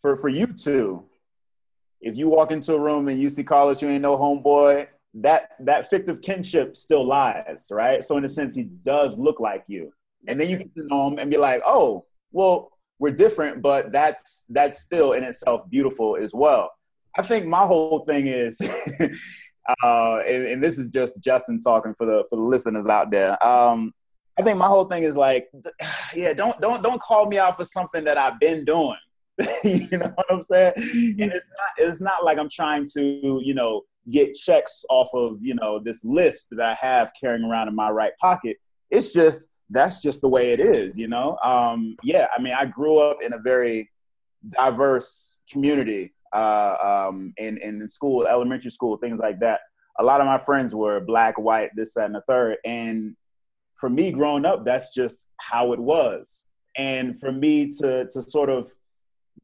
[0.00, 1.04] for for you two,
[2.00, 5.50] if you walk into a room and you see Carlos, you ain't no homeboy, that
[5.60, 8.02] that fictive kinship still lies, right?
[8.02, 9.92] So in a sense, he does look like you.
[10.28, 13.92] and then you get to know him and be like, oh, well, we're different, but
[13.92, 16.70] that's that's still in itself beautiful as well.
[17.16, 18.60] I think my whole thing is,
[19.82, 23.42] uh, and, and this is just Justin talking for the for the listeners out there.
[23.44, 23.92] Um,
[24.38, 25.48] I think my whole thing is like,
[26.14, 28.98] yeah, don't don't don't call me out for something that I've been doing.
[29.64, 30.74] you know what I'm saying?
[30.76, 35.38] And it's not it's not like I'm trying to you know get checks off of
[35.40, 38.58] you know this list that I have carrying around in my right pocket.
[38.90, 41.38] It's just that's just the way it is, you know.
[41.44, 43.90] Um, yeah, I mean, I grew up in a very
[44.48, 49.60] diverse community uh, um, in in school, elementary school, things like that.
[49.98, 53.16] A lot of my friends were black, white, this, that, and the third, and
[53.76, 56.46] for me growing up, that's just how it was.
[56.76, 58.72] And for me to to sort of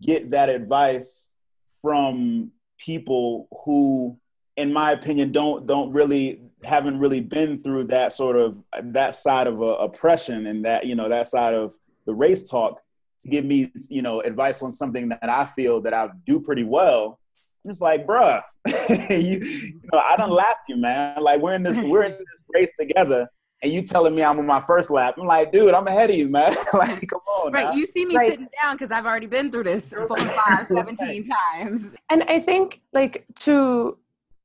[0.01, 1.33] get that advice
[1.81, 4.19] from people who
[4.57, 9.47] in my opinion don't don't really haven't really been through that sort of that side
[9.47, 11.75] of uh, oppression and that you know that side of
[12.07, 12.81] the race talk
[13.21, 16.65] to give me you know advice on something that I feel that I do pretty
[16.65, 17.19] well.
[17.65, 18.43] It's like, bruh,
[19.11, 21.21] you, you know, I don't laugh you, man.
[21.21, 23.29] Like we're in this we're in this race together,
[23.63, 25.15] and you telling me I'm on my first lap.
[25.19, 26.55] I'm like, dude, I'm ahead of you, man.
[26.75, 27.73] like, come on, right now.
[27.73, 28.31] you see me Right.
[28.33, 32.81] sitting down because i've already been through this four five 17 times and i think
[32.93, 33.99] like to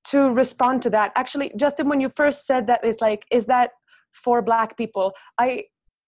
[0.05, 3.71] to respond to that actually justin when you first said that it's like is that
[4.11, 5.63] for black people i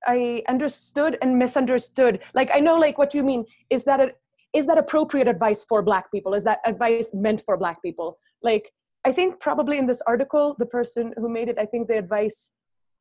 [0.08, 4.18] i understood and misunderstood like i know like what you mean is that it
[4.54, 8.72] is that appropriate advice for black people is that advice meant for black people like
[9.06, 12.52] i think probably in this article the person who made it i think the advice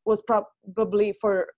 [0.04, 1.48] was probably for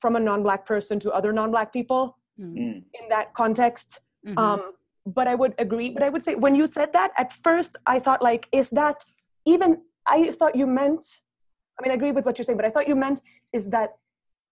[0.00, 2.84] from a non-black person to other non-black people Mm.
[2.98, 4.38] in that context Mhm.
[4.38, 4.60] um
[5.04, 7.98] but i would agree but i would say when you said that at first i
[7.98, 9.04] thought like is that
[9.44, 11.04] even i thought you meant
[11.78, 13.20] i mean i agree with what you're saying but i thought you meant
[13.52, 13.90] is that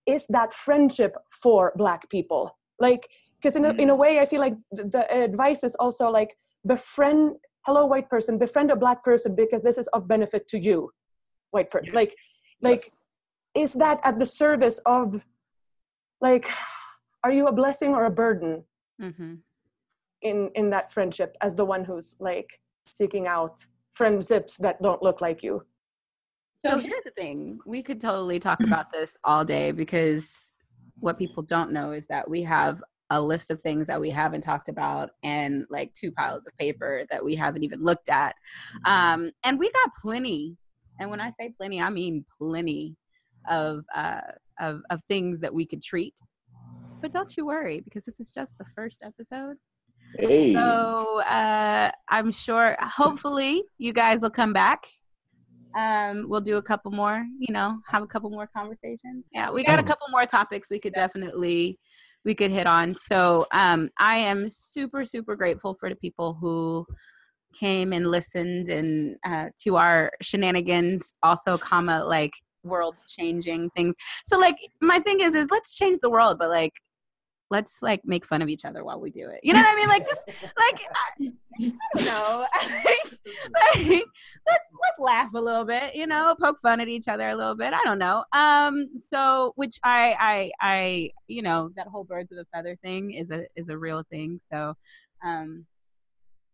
[0.05, 3.09] is that friendship for black people like
[3.41, 6.36] because in, a in a way i feel like the, the advice is also like
[6.66, 10.91] befriend hello white person befriend a black person because this is of benefit to you
[11.53, 12.14] white person like
[12.61, 12.97] like Yes.
[13.55, 15.24] Is that at the service of
[16.20, 16.49] like
[17.24, 18.64] are you a blessing or a burden
[19.01, 19.34] Mm-hmm.
[20.22, 25.20] in in that friendship as the one who's like seeking out friendships that don't look
[25.20, 25.62] like you.
[26.57, 30.57] So here's the thing we could totally talk about this all day because
[30.99, 34.40] what people don't know is that we have a list of things that we haven't
[34.40, 38.34] talked about and like two piles of paper that we haven't even looked at.
[38.84, 40.57] Um, and we got plenty.
[40.99, 42.96] And when I say plenty, I mean plenty
[43.49, 44.20] of, uh,
[44.61, 46.14] of, of things that we could treat.
[47.01, 49.57] But don't you worry because this is just the first episode.
[50.16, 50.55] Hey.
[50.55, 54.86] So uh, I'm sure, hopefully, you guys will come back.
[55.76, 59.26] Um, we'll do a couple more, you know, have a couple more conversations.
[59.32, 61.78] Yeah, we got a couple more topics we could definitely
[62.24, 62.96] we could hit on.
[62.96, 66.86] So um, I am super super grateful for the people who
[67.55, 71.12] came and listened and uh, to our shenanigans.
[71.22, 72.32] Also, comma like
[72.64, 73.94] world changing things.
[74.24, 76.74] So like my thing is is let's change the world, but like
[77.50, 79.40] let's like make fun of each other while we do it.
[79.42, 79.88] You know what I mean?
[79.88, 82.46] Like just like I, I know.
[83.76, 84.04] like,
[84.46, 87.54] let's let's laugh a little bit, you know, poke fun at each other a little
[87.54, 87.72] bit.
[87.72, 88.24] I don't know.
[88.32, 93.12] Um so which I I I you know, that whole birds of a feather thing
[93.12, 94.40] is a is a real thing.
[94.52, 94.74] So
[95.24, 95.66] um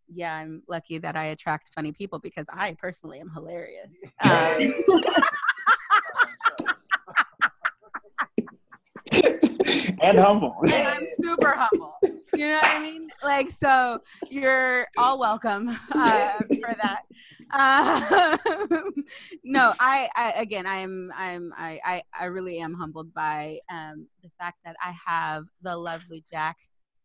[0.08, 3.88] yeah, I'm lucky that I attract funny people because I personally am hilarious.
[4.22, 4.84] Um,
[10.02, 10.56] and humble.
[10.62, 11.94] and I'm super humble.
[12.34, 13.08] You know what I mean?
[13.22, 17.02] Like, so you're all welcome uh, for that.
[17.50, 18.36] Uh,
[19.44, 24.30] no, I, I again, I'm, I'm, I, I, I really am humbled by um, the
[24.38, 26.56] fact that I have the lovely Jack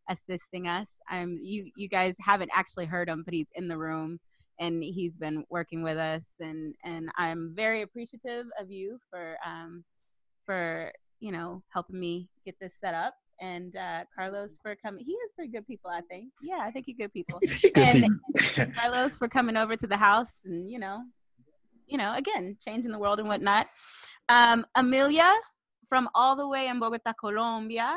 [0.09, 0.87] assisting us.
[1.11, 4.19] Um, you, you guys haven't actually heard him, but he's in the room
[4.59, 9.83] and he's been working with us, and and I'm very appreciative of you for um,
[10.45, 13.15] for you know, helping me get this set up.
[13.41, 15.05] And uh, Carlos for coming.
[15.05, 16.29] He is pretty good people, I think.
[16.41, 17.39] Yeah, I think he's good people.
[17.75, 18.05] and
[18.75, 21.03] Carlos for coming over to the house and, you know,
[21.87, 23.67] you know, again, changing the world and whatnot.
[24.27, 25.33] Um, Emilia
[25.87, 27.95] from all the way in Bogota, Colombia.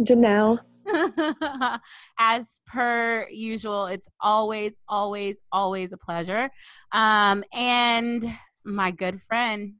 [0.00, 0.60] Janelle.
[2.18, 6.50] As per usual, it's always, always, always a pleasure.
[6.92, 8.24] Um, and
[8.64, 9.74] my good friend,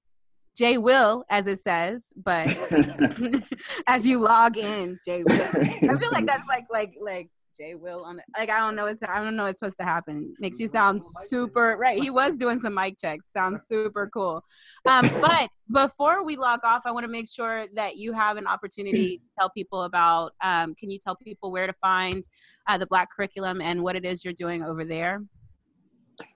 [0.56, 2.54] Jay Will, as it says, but
[3.86, 5.42] as you log in, Jay Will.
[5.42, 8.86] I feel like that's like like like Jay Will on the, like I don't know
[8.86, 10.34] it's I don't know it's supposed to happen.
[10.38, 12.00] Makes you sound super right.
[12.00, 13.32] He was doing some mic checks.
[13.32, 14.44] Sounds super cool.
[14.86, 18.46] Um, but before we log off, I want to make sure that you have an
[18.46, 20.32] opportunity to tell people about.
[20.42, 22.26] Um, can you tell people where to find
[22.68, 25.22] uh, the Black curriculum and what it is you're doing over there?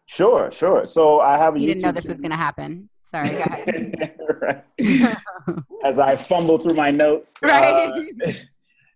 [0.08, 0.86] Sure, sure.
[0.86, 2.88] So I have a You YouTube didn't know this was going to happen.
[3.08, 4.18] Sorry, go ahead.
[4.42, 4.64] Right.
[5.84, 7.38] As I fumble through my notes.
[7.42, 7.64] Right.
[7.64, 8.32] uh,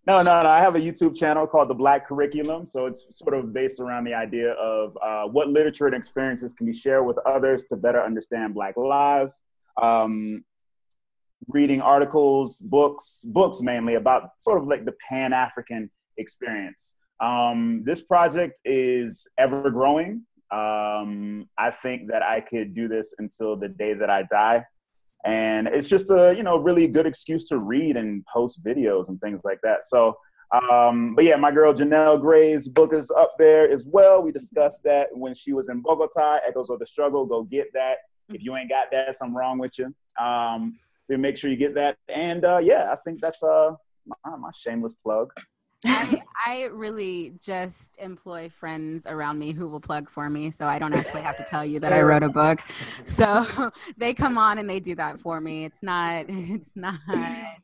[0.06, 0.50] no, no, no.
[0.50, 2.66] I have a YouTube channel called The Black Curriculum.
[2.66, 6.66] So it's sort of based around the idea of uh, what literature and experiences can
[6.66, 9.44] be shared with others to better understand Black lives.
[9.80, 10.44] Um,
[11.48, 15.88] reading articles, books, books mainly about sort of like the Pan African
[16.18, 16.96] experience.
[17.18, 20.26] Um, this project is ever growing.
[20.52, 24.64] Um, I think that I could do this until the day that I die.
[25.24, 29.20] And it's just a, you know, really good excuse to read and post videos and
[29.20, 29.84] things like that.
[29.84, 30.18] So,
[30.52, 34.22] um, but yeah, my girl Janelle Gray's book is up there as well.
[34.22, 37.24] We discussed that when she was in Bogota, Echoes of the Struggle.
[37.24, 37.98] Go get that.
[38.28, 39.94] If you ain't got that, something wrong with you.
[40.22, 40.78] Um,
[41.08, 41.96] then make sure you get that.
[42.08, 43.72] And uh, yeah, I think that's uh,
[44.06, 45.30] my, my shameless plug.
[45.84, 50.78] I, I really just employ friends around me who will plug for me, so I
[50.78, 52.60] don't actually have to tell you that I wrote a book.
[53.06, 53.46] So
[53.96, 55.64] they come on and they do that for me.
[55.64, 56.26] It's not.
[56.52, 56.98] It's not.
[57.08, 57.56] Right.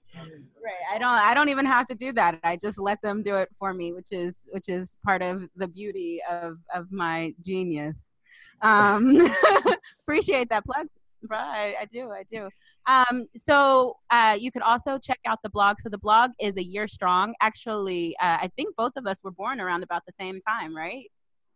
[0.93, 1.19] I don't.
[1.19, 2.39] I don't even have to do that.
[2.43, 5.69] I just let them do it for me, which is which is part of the
[5.69, 8.15] beauty of of my genius.
[8.63, 9.19] Um,
[10.03, 10.89] appreciate that plug,
[11.23, 11.39] bro.
[11.39, 12.11] I, I do.
[12.11, 12.49] I do.
[12.87, 15.81] Um, so uh, you could also check out the blog.
[15.81, 17.35] So the blog is a year strong.
[17.41, 21.11] Actually, uh, I think both of us were born around about the same time, right,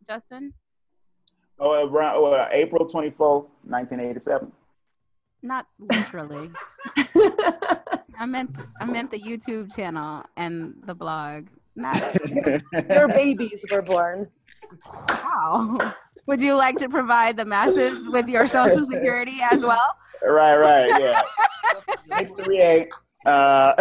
[0.06, 0.55] Justin?
[1.59, 4.51] Oh, around oh, uh, April 24th, 1987.
[5.43, 6.51] Not literally.
[8.18, 11.48] I meant I meant the YouTube channel and the blog.
[11.74, 11.97] Not
[12.90, 14.28] Your babies were born.
[15.09, 15.94] wow.
[16.27, 19.97] Would you like to provide the masses with your social security as well?
[20.24, 21.23] right, right, yeah.
[22.19, 22.93] Six three eight.
[23.27, 23.74] Uh,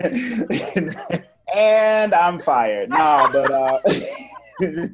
[1.54, 2.90] and I'm fired.
[2.90, 3.80] No, but uh,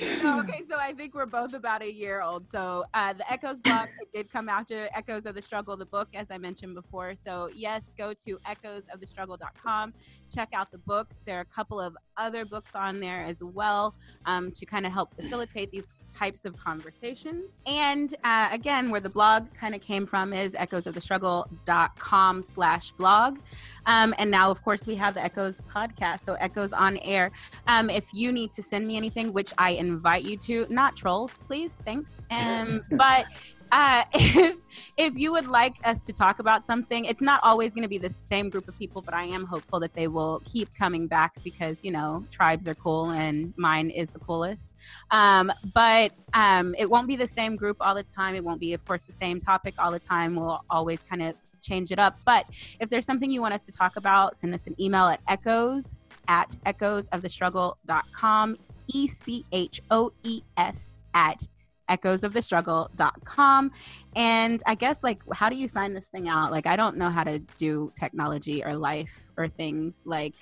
[0.00, 2.48] so, okay, so I think we're both about a year old.
[2.50, 6.08] So uh, the Echoes blog it did come after Echoes of the Struggle, the book,
[6.14, 7.14] as I mentioned before.
[7.24, 9.94] So yes, go to echoesofthestruggle.com,
[10.34, 11.10] check out the book.
[11.26, 13.94] There are a couple of other books on there as well
[14.26, 15.84] um, to kind of help facilitate these
[16.14, 17.52] types of conversations.
[17.66, 23.38] And uh, again, where the blog kind of came from is echoesofthestruggle.com slash blog.
[23.86, 27.30] Um, and now, of course, we have the Echoes podcast, so Echoes on air.
[27.66, 31.34] Um, if you need to send me anything, which I invite you to, not trolls,
[31.46, 32.18] please, thanks.
[32.30, 33.26] Um, but
[33.72, 34.56] uh, if
[34.96, 37.98] if you would like us to talk about something, it's not always going to be
[37.98, 41.32] the same group of people, but I am hopeful that they will keep coming back
[41.42, 44.72] because you know tribes are cool and mine is the coolest.
[45.10, 48.34] Um, but um, it won't be the same group all the time.
[48.34, 50.36] It won't be, of course, the same topic all the time.
[50.36, 52.18] We'll always kind of change it up.
[52.24, 52.46] But
[52.80, 55.94] if there's something you want us to talk about, send us an email at echoes
[56.28, 58.56] at echoesofthestruggle.com,
[58.88, 61.46] E C H O E S at
[61.90, 63.70] echoesofthestruggle.com.
[64.16, 66.50] And I guess, like, how do you sign this thing out?
[66.50, 70.34] Like, I don't know how to do technology or life or things like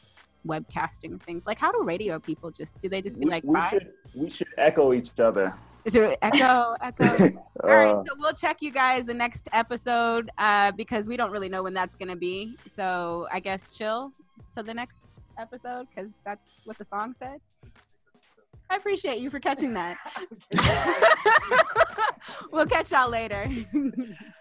[0.46, 1.42] webcasting things.
[1.46, 3.68] Like, how do radio people just do they just be We, like, we bye?
[3.70, 5.50] should we should echo each other.
[6.22, 7.04] Echo, echo.
[7.64, 11.30] All right, Uh, so we'll check you guys the next episode uh, because we don't
[11.32, 12.56] really know when that's gonna be.
[12.76, 14.12] So I guess chill
[14.54, 14.96] till the next
[15.38, 17.40] episode because that's what the song said.
[18.70, 19.96] I appreciate you for catching that.
[22.52, 23.48] we'll catch y'all later.